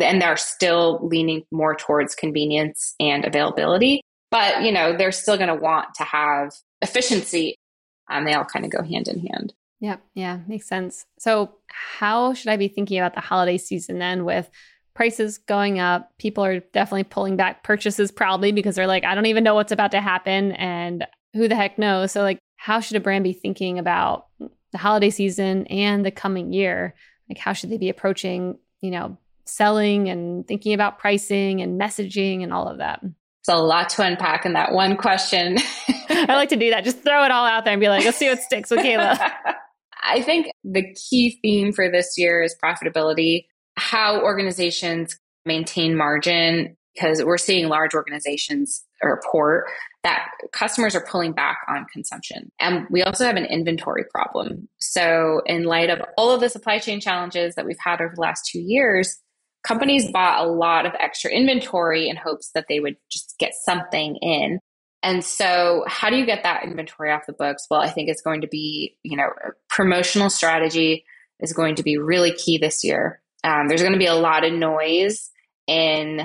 And 0.00 0.22
they're 0.22 0.38
still 0.38 1.06
leaning 1.06 1.44
more 1.50 1.76
towards 1.76 2.14
convenience 2.14 2.94
and 2.98 3.24
availability. 3.24 4.00
But, 4.30 4.62
you 4.62 4.72
know, 4.72 4.96
they're 4.96 5.12
still 5.12 5.36
going 5.36 5.48
to 5.48 5.54
want 5.54 5.94
to 5.96 6.04
have 6.04 6.52
efficiency. 6.80 7.56
Um, 8.10 8.24
they 8.24 8.32
all 8.32 8.44
kind 8.44 8.64
of 8.64 8.70
go 8.70 8.82
hand 8.82 9.08
in 9.08 9.20
hand. 9.26 9.52
Yeah, 9.80 9.96
yeah, 10.14 10.38
makes 10.46 10.68
sense. 10.68 11.04
So, 11.18 11.56
how 11.66 12.34
should 12.34 12.48
I 12.48 12.56
be 12.56 12.68
thinking 12.68 12.98
about 12.98 13.14
the 13.14 13.20
holiday 13.20 13.58
season 13.58 13.98
then 13.98 14.24
with 14.24 14.48
prices 14.94 15.38
going 15.38 15.80
up? 15.80 16.10
People 16.18 16.44
are 16.44 16.60
definitely 16.60 17.04
pulling 17.04 17.36
back 17.36 17.64
purchases 17.64 18.12
probably 18.12 18.52
because 18.52 18.76
they're 18.76 18.86
like, 18.86 19.04
I 19.04 19.16
don't 19.16 19.26
even 19.26 19.42
know 19.42 19.56
what's 19.56 19.72
about 19.72 19.90
to 19.90 20.00
happen 20.00 20.52
and 20.52 21.04
who 21.34 21.48
the 21.48 21.56
heck 21.56 21.78
knows. 21.78 22.12
So, 22.12 22.22
like, 22.22 22.38
how 22.56 22.78
should 22.78 22.96
a 22.96 23.00
brand 23.00 23.24
be 23.24 23.32
thinking 23.32 23.80
about 23.80 24.28
the 24.72 24.78
holiday 24.78 25.10
season 25.10 25.66
and 25.68 26.04
the 26.04 26.10
coming 26.10 26.52
year 26.52 26.94
like 27.28 27.38
how 27.38 27.52
should 27.52 27.70
they 27.70 27.78
be 27.78 27.88
approaching 27.88 28.58
you 28.80 28.90
know 28.90 29.16
selling 29.44 30.08
and 30.08 30.46
thinking 30.46 30.72
about 30.72 30.98
pricing 30.98 31.60
and 31.60 31.80
messaging 31.80 32.42
and 32.42 32.52
all 32.52 32.68
of 32.68 32.78
that? 32.78 33.00
It's 33.02 33.48
a 33.48 33.56
lot 33.56 33.90
to 33.90 34.02
unpack 34.02 34.46
in 34.46 34.52
that 34.52 34.72
one 34.72 34.96
question. 34.96 35.58
I 36.08 36.34
like 36.34 36.50
to 36.50 36.56
do 36.56 36.70
that. 36.70 36.84
Just 36.84 37.02
throw 37.02 37.24
it 37.24 37.32
all 37.32 37.44
out 37.44 37.64
there 37.64 37.72
and 37.72 37.80
be 37.80 37.88
like 37.88 38.04
let's 38.04 38.18
see 38.18 38.28
what 38.28 38.40
sticks 38.40 38.70
with 38.70 38.80
caila. 38.80 39.18
I 40.04 40.20
think 40.22 40.50
the 40.64 40.94
key 40.94 41.38
theme 41.42 41.72
for 41.72 41.90
this 41.90 42.14
year 42.16 42.42
is 42.42 42.56
profitability 42.62 43.46
how 43.76 44.20
organizations 44.20 45.18
maintain 45.46 45.96
margin 45.96 46.76
because 46.94 47.24
we're 47.24 47.38
seeing 47.38 47.68
large 47.68 47.94
organizations 47.94 48.84
report 49.02 49.64
that 50.02 50.28
customers 50.52 50.94
are 50.96 51.06
pulling 51.08 51.32
back 51.32 51.58
on 51.68 51.86
consumption. 51.92 52.50
And 52.58 52.86
we 52.90 53.02
also 53.02 53.24
have 53.24 53.36
an 53.36 53.44
inventory 53.44 54.04
problem. 54.10 54.68
So, 54.78 55.42
in 55.46 55.64
light 55.64 55.90
of 55.90 56.00
all 56.16 56.32
of 56.32 56.40
the 56.40 56.48
supply 56.48 56.78
chain 56.78 57.00
challenges 57.00 57.54
that 57.54 57.66
we've 57.66 57.78
had 57.78 58.00
over 58.00 58.14
the 58.14 58.20
last 58.20 58.46
two 58.46 58.60
years, 58.60 59.20
companies 59.62 60.10
bought 60.10 60.44
a 60.44 60.50
lot 60.50 60.86
of 60.86 60.92
extra 60.98 61.30
inventory 61.30 62.08
in 62.08 62.16
hopes 62.16 62.50
that 62.54 62.66
they 62.68 62.80
would 62.80 62.96
just 63.10 63.36
get 63.38 63.52
something 63.54 64.16
in. 64.16 64.58
And 65.04 65.24
so, 65.24 65.84
how 65.86 66.10
do 66.10 66.16
you 66.16 66.26
get 66.26 66.42
that 66.42 66.64
inventory 66.64 67.12
off 67.12 67.26
the 67.26 67.32
books? 67.32 67.66
Well, 67.70 67.80
I 67.80 67.90
think 67.90 68.08
it's 68.08 68.22
going 68.22 68.40
to 68.40 68.48
be, 68.48 68.96
you 69.02 69.16
know, 69.16 69.30
promotional 69.68 70.30
strategy 70.30 71.04
is 71.40 71.52
going 71.52 71.76
to 71.76 71.82
be 71.82 71.96
really 71.96 72.32
key 72.32 72.58
this 72.58 72.84
year. 72.84 73.20
Um, 73.44 73.66
there's 73.68 73.82
going 73.82 73.94
to 73.94 73.98
be 73.98 74.06
a 74.06 74.14
lot 74.14 74.44
of 74.44 74.52
noise 74.52 75.30
in 75.66 76.22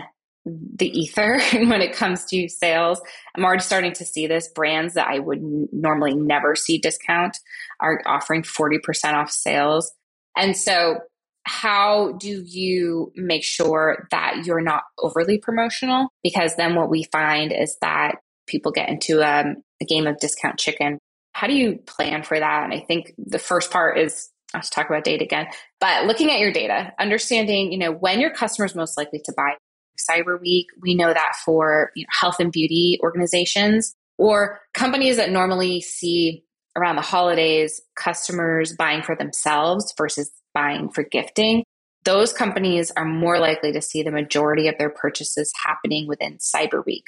the 0.75 0.87
ether 0.87 1.39
when 1.53 1.81
it 1.81 1.93
comes 1.93 2.25
to 2.25 2.47
sales. 2.47 3.01
I'm 3.35 3.43
already 3.43 3.63
starting 3.63 3.93
to 3.93 4.05
see 4.05 4.27
this. 4.27 4.49
Brands 4.49 4.93
that 4.95 5.07
I 5.07 5.19
would 5.19 5.41
normally 5.71 6.15
never 6.15 6.55
see 6.55 6.77
discount 6.77 7.37
are 7.79 8.01
offering 8.05 8.43
40% 8.43 9.13
off 9.13 9.31
sales. 9.31 9.91
And 10.35 10.55
so, 10.55 10.99
how 11.43 12.13
do 12.19 12.43
you 12.45 13.13
make 13.15 13.43
sure 13.43 14.07
that 14.11 14.45
you're 14.45 14.61
not 14.61 14.83
overly 14.99 15.37
promotional? 15.37 16.09
Because 16.21 16.55
then 16.55 16.75
what 16.75 16.89
we 16.89 17.03
find 17.03 17.53
is 17.53 17.77
that 17.81 18.15
people 18.47 18.71
get 18.71 18.89
into 18.89 19.23
um, 19.23 19.55
a 19.81 19.85
game 19.85 20.07
of 20.07 20.19
discount 20.19 20.59
chicken. 20.59 20.99
How 21.31 21.47
do 21.47 21.53
you 21.53 21.77
plan 21.85 22.23
for 22.23 22.37
that? 22.37 22.63
And 22.63 22.73
I 22.73 22.83
think 22.85 23.13
the 23.17 23.39
first 23.39 23.71
part 23.71 23.97
is 23.97 24.29
I'll 24.53 24.61
talk 24.61 24.89
about 24.89 25.03
data 25.03 25.23
again, 25.23 25.47
but 25.79 26.05
looking 26.05 26.31
at 26.31 26.39
your 26.39 26.51
data, 26.51 26.93
understanding, 26.99 27.71
you 27.71 27.77
know, 27.77 27.91
when 27.91 28.19
your 28.19 28.33
customer's 28.33 28.75
most 28.75 28.97
likely 28.97 29.19
to 29.25 29.33
buy 29.35 29.55
Cyber 29.97 30.39
Week. 30.39 30.67
We 30.81 30.95
know 30.95 31.13
that 31.13 31.33
for 31.43 31.91
you 31.95 32.03
know, 32.03 32.09
health 32.19 32.39
and 32.39 32.51
beauty 32.51 32.99
organizations 33.01 33.95
or 34.17 34.59
companies 34.73 35.17
that 35.17 35.31
normally 35.31 35.81
see 35.81 36.43
around 36.75 36.95
the 36.95 37.01
holidays 37.01 37.81
customers 37.95 38.73
buying 38.73 39.01
for 39.01 39.15
themselves 39.15 39.93
versus 39.97 40.31
buying 40.53 40.89
for 40.89 41.03
gifting. 41.03 41.63
Those 42.03 42.31
companies 42.31 42.91
are 42.91 43.05
more 43.05 43.39
likely 43.39 43.73
to 43.73 43.81
see 43.81 44.03
the 44.03 44.11
majority 44.11 44.67
of 44.67 44.75
their 44.77 44.89
purchases 44.89 45.51
happening 45.65 46.07
within 46.07 46.37
Cyber 46.37 46.85
Week. 46.85 47.05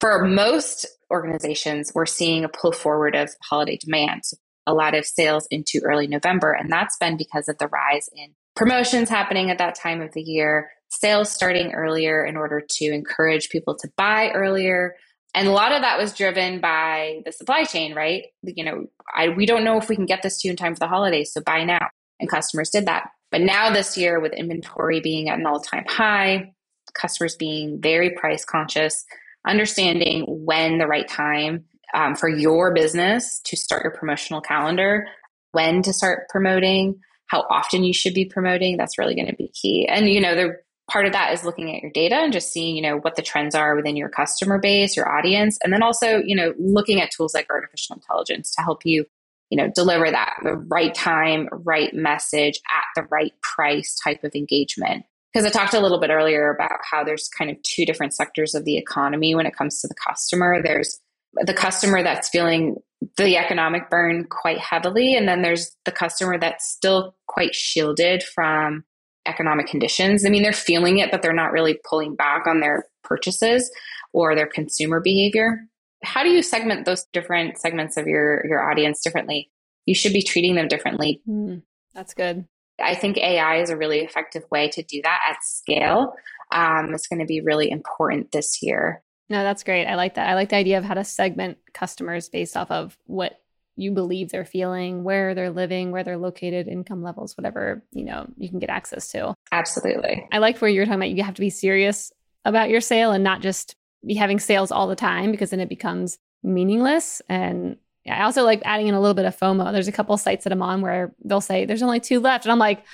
for 0.00 0.24
most 0.24 0.86
organizations, 1.12 1.92
we're 1.94 2.06
seeing 2.06 2.44
a 2.44 2.48
pull 2.48 2.72
forward 2.72 3.14
of 3.14 3.30
holiday 3.42 3.76
demand. 3.76 4.22
A 4.66 4.74
lot 4.74 4.94
of 4.94 5.04
sales 5.04 5.46
into 5.50 5.80
early 5.84 6.06
November. 6.08 6.52
And 6.52 6.72
that's 6.72 6.96
been 6.96 7.16
because 7.16 7.48
of 7.48 7.58
the 7.58 7.68
rise 7.68 8.08
in 8.12 8.34
promotions 8.54 9.08
happening 9.08 9.50
at 9.50 9.58
that 9.58 9.74
time 9.74 10.00
of 10.02 10.12
the 10.12 10.22
year, 10.22 10.70
sales 10.88 11.30
starting 11.30 11.72
earlier 11.72 12.24
in 12.24 12.36
order 12.36 12.62
to 12.68 12.84
encourage 12.86 13.48
people 13.48 13.76
to 13.76 13.88
buy 13.96 14.30
earlier. 14.30 14.94
And 15.34 15.48
a 15.48 15.52
lot 15.52 15.72
of 15.72 15.80
that 15.80 15.98
was 15.98 16.12
driven 16.12 16.60
by 16.60 17.22
the 17.24 17.32
supply 17.32 17.64
chain, 17.64 17.94
right? 17.94 18.24
You 18.42 18.64
know, 18.64 18.86
I, 19.14 19.30
we 19.30 19.46
don't 19.46 19.64
know 19.64 19.78
if 19.78 19.88
we 19.88 19.96
can 19.96 20.04
get 20.04 20.22
this 20.22 20.40
to 20.40 20.48
you 20.48 20.52
in 20.52 20.56
time 20.56 20.74
for 20.74 20.80
the 20.80 20.88
holidays, 20.88 21.32
so 21.32 21.40
buy 21.40 21.64
now. 21.64 21.88
And 22.20 22.28
customers 22.28 22.70
did 22.70 22.86
that. 22.86 23.08
But 23.30 23.40
now 23.40 23.72
this 23.72 23.96
year, 23.96 24.20
with 24.20 24.34
inventory 24.34 25.00
being 25.00 25.30
at 25.30 25.38
an 25.38 25.46
all 25.46 25.58
time 25.58 25.84
high, 25.88 26.52
customers 26.92 27.34
being 27.34 27.80
very 27.80 28.10
price 28.10 28.44
conscious, 28.44 29.04
understanding 29.46 30.24
when 30.28 30.76
the 30.78 30.86
right 30.86 31.08
time 31.08 31.64
um, 31.94 32.14
for 32.14 32.28
your 32.28 32.74
business 32.74 33.40
to 33.44 33.56
start 33.56 33.84
your 33.84 33.92
promotional 33.92 34.42
calendar, 34.42 35.06
when 35.52 35.82
to 35.82 35.92
start 35.92 36.28
promoting, 36.28 37.00
how 37.32 37.46
often 37.48 37.82
you 37.82 37.94
should 37.94 38.12
be 38.12 38.26
promoting. 38.26 38.76
That's 38.76 38.98
really 38.98 39.14
going 39.14 39.28
to 39.28 39.34
be 39.34 39.48
key. 39.48 39.88
And, 39.88 40.06
you 40.06 40.20
know, 40.20 40.34
the 40.34 40.58
part 40.90 41.06
of 41.06 41.12
that 41.12 41.32
is 41.32 41.44
looking 41.44 41.74
at 41.74 41.80
your 41.80 41.90
data 41.90 42.16
and 42.16 42.30
just 42.32 42.52
seeing, 42.52 42.76
you 42.76 42.82
know, 42.82 42.98
what 42.98 43.16
the 43.16 43.22
trends 43.22 43.54
are 43.54 43.74
within 43.74 43.96
your 43.96 44.10
customer 44.10 44.58
base, 44.58 44.94
your 44.94 45.10
audience. 45.10 45.58
And 45.64 45.72
then 45.72 45.82
also, 45.82 46.18
you 46.18 46.36
know, 46.36 46.52
looking 46.58 47.00
at 47.00 47.10
tools 47.10 47.32
like 47.32 47.46
artificial 47.48 47.96
intelligence 47.96 48.54
to 48.56 48.62
help 48.62 48.84
you, 48.84 49.06
you 49.48 49.56
know, 49.56 49.70
deliver 49.74 50.10
that 50.10 50.34
the 50.42 50.56
right 50.56 50.94
time, 50.94 51.48
right 51.50 51.94
message 51.94 52.60
at 52.70 52.84
the 52.94 53.08
right 53.10 53.32
price 53.40 53.96
type 54.04 54.24
of 54.24 54.34
engagement 54.34 55.06
because 55.32 55.46
I 55.46 55.50
talked 55.50 55.72
a 55.72 55.80
little 55.80 55.98
bit 55.98 56.10
earlier 56.10 56.50
about 56.52 56.80
how 56.90 57.04
there's 57.04 57.28
kind 57.28 57.50
of 57.50 57.56
two 57.62 57.86
different 57.86 58.12
sectors 58.12 58.54
of 58.54 58.66
the 58.66 58.76
economy 58.76 59.34
when 59.34 59.46
it 59.46 59.56
comes 59.56 59.80
to 59.80 59.88
the 59.88 59.94
customer. 59.94 60.60
There's 60.62 61.00
the 61.34 61.54
customer 61.54 62.02
that's 62.02 62.28
feeling 62.28 62.76
the 63.16 63.36
economic 63.36 63.90
burn 63.90 64.26
quite 64.30 64.58
heavily, 64.58 65.14
and 65.14 65.28
then 65.28 65.42
there's 65.42 65.76
the 65.84 65.92
customer 65.92 66.38
that's 66.38 66.70
still 66.70 67.14
quite 67.26 67.54
shielded 67.54 68.22
from 68.22 68.84
economic 69.26 69.66
conditions. 69.66 70.24
I 70.24 70.28
mean, 70.28 70.42
they're 70.42 70.52
feeling 70.52 70.98
it, 70.98 71.10
but 71.10 71.22
they're 71.22 71.32
not 71.32 71.52
really 71.52 71.78
pulling 71.88 72.14
back 72.14 72.46
on 72.46 72.60
their 72.60 72.86
purchases 73.04 73.70
or 74.12 74.34
their 74.34 74.46
consumer 74.46 75.00
behavior. 75.00 75.60
How 76.04 76.22
do 76.22 76.30
you 76.30 76.42
segment 76.42 76.84
those 76.84 77.04
different 77.12 77.58
segments 77.58 77.96
of 77.96 78.06
your 78.06 78.44
your 78.46 78.68
audience 78.70 79.02
differently? 79.02 79.50
You 79.86 79.94
should 79.94 80.12
be 80.12 80.22
treating 80.22 80.54
them 80.54 80.68
differently. 80.68 81.20
Mm, 81.28 81.62
that's 81.94 82.14
good. 82.14 82.46
I 82.80 82.94
think 82.94 83.18
AI 83.18 83.60
is 83.60 83.70
a 83.70 83.76
really 83.76 84.00
effective 84.00 84.44
way 84.50 84.68
to 84.70 84.82
do 84.82 85.00
that 85.02 85.20
at 85.28 85.42
scale. 85.42 86.14
Um, 86.52 86.92
it's 86.94 87.06
going 87.06 87.20
to 87.20 87.26
be 87.26 87.40
really 87.40 87.70
important 87.70 88.32
this 88.32 88.62
year. 88.62 89.02
No, 89.28 89.42
that's 89.42 89.62
great. 89.62 89.86
I 89.86 89.94
like 89.94 90.14
that. 90.14 90.28
I 90.28 90.34
like 90.34 90.50
the 90.50 90.56
idea 90.56 90.78
of 90.78 90.84
how 90.84 90.94
to 90.94 91.04
segment 91.04 91.58
customers 91.72 92.28
based 92.28 92.56
off 92.56 92.70
of 92.70 92.98
what 93.06 93.40
you 93.76 93.90
believe 93.90 94.30
they're 94.30 94.44
feeling, 94.44 95.02
where 95.04 95.34
they're 95.34 95.50
living, 95.50 95.90
where 95.90 96.04
they're 96.04 96.18
located, 96.18 96.68
income 96.68 97.02
levels, 97.02 97.36
whatever, 97.36 97.82
you 97.92 98.04
know, 98.04 98.26
you 98.36 98.48
can 98.48 98.58
get 98.58 98.68
access 98.68 99.10
to. 99.12 99.34
Absolutely. 99.50 100.26
I 100.30 100.38
like 100.38 100.58
where 100.58 100.70
you're 100.70 100.84
talking 100.84 101.00
about 101.00 101.10
you 101.10 101.22
have 101.22 101.34
to 101.34 101.40
be 101.40 101.50
serious 101.50 102.12
about 102.44 102.68
your 102.68 102.80
sale 102.80 103.12
and 103.12 103.24
not 103.24 103.40
just 103.40 103.74
be 104.04 104.14
having 104.14 104.38
sales 104.38 104.70
all 104.70 104.88
the 104.88 104.96
time 104.96 105.30
because 105.30 105.50
then 105.50 105.60
it 105.60 105.68
becomes 105.68 106.18
meaningless 106.42 107.22
and 107.28 107.76
I 108.08 108.22
also 108.24 108.42
like 108.44 108.62
adding 108.64 108.88
in 108.88 108.94
a 108.94 109.00
little 109.00 109.14
bit 109.14 109.26
of 109.26 109.38
FOMO. 109.38 109.72
There's 109.72 109.88
a 109.88 109.92
couple 109.92 110.16
sites 110.16 110.44
that 110.44 110.52
I'm 110.52 110.62
on 110.62 110.80
where 110.80 111.14
they'll 111.24 111.40
say 111.40 111.64
there's 111.64 111.82
only 111.82 112.00
two 112.00 112.18
left. 112.18 112.44
And 112.44 112.52
I'm 112.52 112.58
like, 112.58 112.84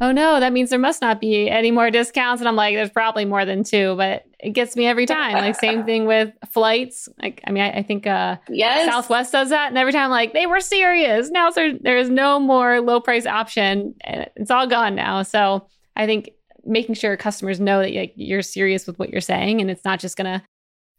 oh 0.00 0.12
no, 0.12 0.38
that 0.40 0.52
means 0.52 0.70
there 0.70 0.78
must 0.78 1.02
not 1.02 1.20
be 1.20 1.50
any 1.50 1.70
more 1.70 1.90
discounts. 1.90 2.40
And 2.40 2.48
I'm 2.48 2.56
like, 2.56 2.74
there's 2.74 2.90
probably 2.90 3.24
more 3.24 3.44
than 3.44 3.64
two, 3.64 3.96
but 3.96 4.24
it 4.42 4.50
gets 4.50 4.76
me 4.76 4.86
every 4.86 5.06
time. 5.06 5.34
like 5.34 5.54
same 5.54 5.84
thing 5.86 6.04
with 6.04 6.32
flights. 6.50 7.08
Like, 7.22 7.40
I 7.46 7.52
mean, 7.52 7.62
I, 7.62 7.78
I 7.78 7.82
think 7.82 8.06
uh, 8.06 8.36
yes. 8.48 8.90
Southwest 8.90 9.32
does 9.32 9.50
that. 9.50 9.68
And 9.68 9.78
every 9.78 9.92
time 9.92 10.10
like, 10.10 10.32
they 10.32 10.46
were 10.46 10.60
serious. 10.60 11.30
Now 11.30 11.50
there, 11.50 11.78
there 11.78 11.96
is 11.96 12.10
no 12.10 12.40
more 12.40 12.80
low 12.80 13.00
price 13.00 13.24
option. 13.24 13.94
and 14.02 14.28
It's 14.36 14.50
all 14.50 14.66
gone 14.66 14.96
now. 14.96 15.22
So 15.22 15.66
I 15.94 16.06
think 16.06 16.30
making 16.64 16.96
sure 16.96 17.16
customers 17.16 17.60
know 17.60 17.80
that 17.80 17.94
like, 17.94 18.12
you're 18.16 18.42
serious 18.42 18.86
with 18.86 18.98
what 18.98 19.10
you're 19.10 19.20
saying 19.20 19.60
and 19.60 19.70
it's 19.70 19.84
not 19.84 20.00
just 20.00 20.16
going 20.16 20.40
to 20.40 20.44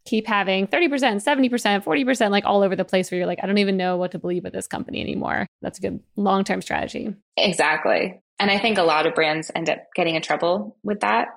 keep 0.06 0.26
having 0.26 0.66
30%, 0.66 0.90
70%, 1.22 1.84
40%, 1.84 2.30
like 2.30 2.44
all 2.44 2.62
over 2.62 2.76
the 2.76 2.84
place 2.84 3.10
where 3.10 3.18
you're 3.18 3.26
like, 3.26 3.40
I 3.42 3.46
don't 3.46 3.58
even 3.58 3.76
know 3.76 3.96
what 3.96 4.12
to 4.12 4.18
believe 4.18 4.44
with 4.44 4.52
this 4.52 4.66
company 4.66 5.00
anymore. 5.00 5.46
That's 5.62 5.78
a 5.78 5.82
good 5.82 6.00
long 6.16 6.44
term 6.44 6.62
strategy. 6.62 7.14
Exactly. 7.36 8.20
And 8.38 8.50
I 8.50 8.58
think 8.58 8.78
a 8.78 8.82
lot 8.82 9.06
of 9.06 9.14
brands 9.14 9.50
end 9.54 9.70
up 9.70 9.78
getting 9.94 10.14
in 10.14 10.22
trouble 10.22 10.76
with 10.82 11.00
that. 11.00 11.28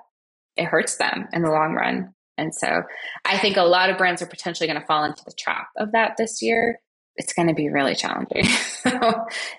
It 0.58 0.66
hurts 0.66 0.96
them 0.96 1.28
in 1.32 1.42
the 1.42 1.50
long 1.50 1.72
run. 1.72 2.12
And 2.36 2.54
so 2.54 2.82
I 3.24 3.38
think 3.38 3.56
a 3.56 3.62
lot 3.62 3.90
of 3.90 3.96
brands 3.98 4.20
are 4.22 4.26
potentially 4.26 4.66
going 4.66 4.80
to 4.80 4.86
fall 4.86 5.04
into 5.04 5.24
the 5.24 5.32
trap 5.32 5.68
of 5.78 5.92
that 5.92 6.16
this 6.18 6.42
year. 6.42 6.78
It's 7.16 7.32
going 7.32 7.48
to 7.48 7.54
be 7.54 7.68
really 7.68 7.94
challenging. 7.94 8.44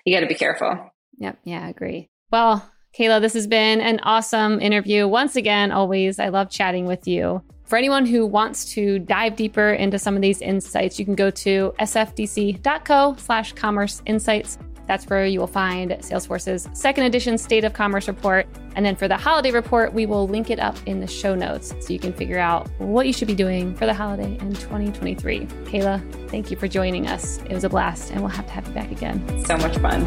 you 0.04 0.14
got 0.14 0.20
to 0.20 0.26
be 0.26 0.34
careful. 0.34 0.90
Yep. 1.18 1.38
Yeah, 1.44 1.64
I 1.64 1.68
agree. 1.68 2.08
Well, 2.30 2.64
Caila, 2.98 3.20
this 3.20 3.34
has 3.34 3.46
been 3.46 3.80
an 3.80 4.00
awesome 4.02 4.60
interview. 4.60 5.06
Once 5.06 5.36
again, 5.36 5.72
always, 5.72 6.18
I 6.18 6.28
love 6.28 6.48
chatting 6.50 6.86
with 6.86 7.06
you. 7.06 7.42
For 7.64 7.76
anyone 7.76 8.04
who 8.04 8.26
wants 8.26 8.72
to 8.72 8.98
dive 8.98 9.36
deeper 9.36 9.70
into 9.70 9.98
some 9.98 10.16
of 10.16 10.22
these 10.22 10.40
insights, 10.40 10.98
you 10.98 11.04
can 11.04 11.14
go 11.14 11.30
to 11.30 11.72
sfdc.co 11.78 13.14
slash 13.18 13.52
commerce 13.52 14.02
insights. 14.06 14.58
That's 14.90 15.06
where 15.06 15.24
you 15.24 15.38
will 15.38 15.46
find 15.46 15.92
Salesforce's 16.00 16.68
second 16.72 17.04
edition 17.04 17.38
State 17.38 17.62
of 17.62 17.74
Commerce 17.74 18.08
report. 18.08 18.48
And 18.74 18.84
then 18.84 18.96
for 18.96 19.06
the 19.06 19.16
holiday 19.16 19.52
report, 19.52 19.94
we 19.94 20.04
will 20.04 20.26
link 20.26 20.50
it 20.50 20.58
up 20.58 20.76
in 20.84 20.98
the 20.98 21.06
show 21.06 21.36
notes 21.36 21.72
so 21.78 21.92
you 21.92 22.00
can 22.00 22.12
figure 22.12 22.40
out 22.40 22.68
what 22.80 23.06
you 23.06 23.12
should 23.12 23.28
be 23.28 23.36
doing 23.36 23.72
for 23.76 23.86
the 23.86 23.94
holiday 23.94 24.36
in 24.40 24.52
2023. 24.52 25.46
Caila, 25.46 26.28
thank 26.28 26.50
you 26.50 26.56
for 26.56 26.66
joining 26.66 27.06
us. 27.06 27.38
It 27.42 27.52
was 27.52 27.62
a 27.62 27.68
blast, 27.68 28.10
and 28.10 28.20
we'll 28.20 28.30
have 28.30 28.46
to 28.46 28.52
have 28.52 28.66
you 28.66 28.74
back 28.74 28.90
again. 28.90 29.44
So 29.44 29.56
much 29.58 29.78
fun. 29.78 30.04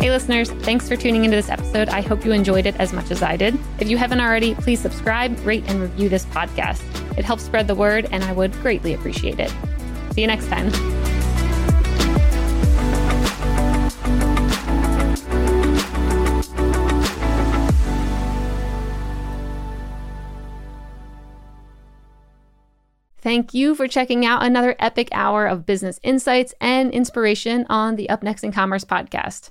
Hey, 0.00 0.10
listeners, 0.10 0.50
thanks 0.50 0.88
for 0.88 0.96
tuning 0.96 1.24
into 1.24 1.36
this 1.36 1.48
episode. 1.48 1.88
I 1.88 2.00
hope 2.00 2.24
you 2.24 2.32
enjoyed 2.32 2.66
it 2.66 2.74
as 2.80 2.92
much 2.92 3.12
as 3.12 3.22
I 3.22 3.36
did. 3.36 3.56
If 3.78 3.88
you 3.88 3.96
haven't 3.96 4.20
already, 4.20 4.56
please 4.56 4.80
subscribe, 4.80 5.38
rate, 5.46 5.62
and 5.68 5.80
review 5.80 6.08
this 6.08 6.26
podcast. 6.26 6.82
It 7.16 7.24
helps 7.24 7.42
spread 7.42 7.66
the 7.66 7.74
word, 7.74 8.08
and 8.10 8.24
I 8.24 8.32
would 8.32 8.52
greatly 8.60 8.94
appreciate 8.94 9.38
it. 9.38 9.52
See 10.12 10.22
you 10.22 10.26
next 10.26 10.48
time. 10.48 10.70
Thank 23.22 23.54
you 23.54 23.76
for 23.76 23.86
checking 23.86 24.26
out 24.26 24.42
another 24.42 24.74
epic 24.80 25.08
hour 25.12 25.46
of 25.46 25.64
business 25.64 26.00
insights 26.02 26.54
and 26.60 26.90
inspiration 26.90 27.64
on 27.70 27.94
the 27.94 28.10
Up 28.10 28.22
Next 28.22 28.42
in 28.42 28.50
Commerce 28.50 28.84
podcast. 28.84 29.50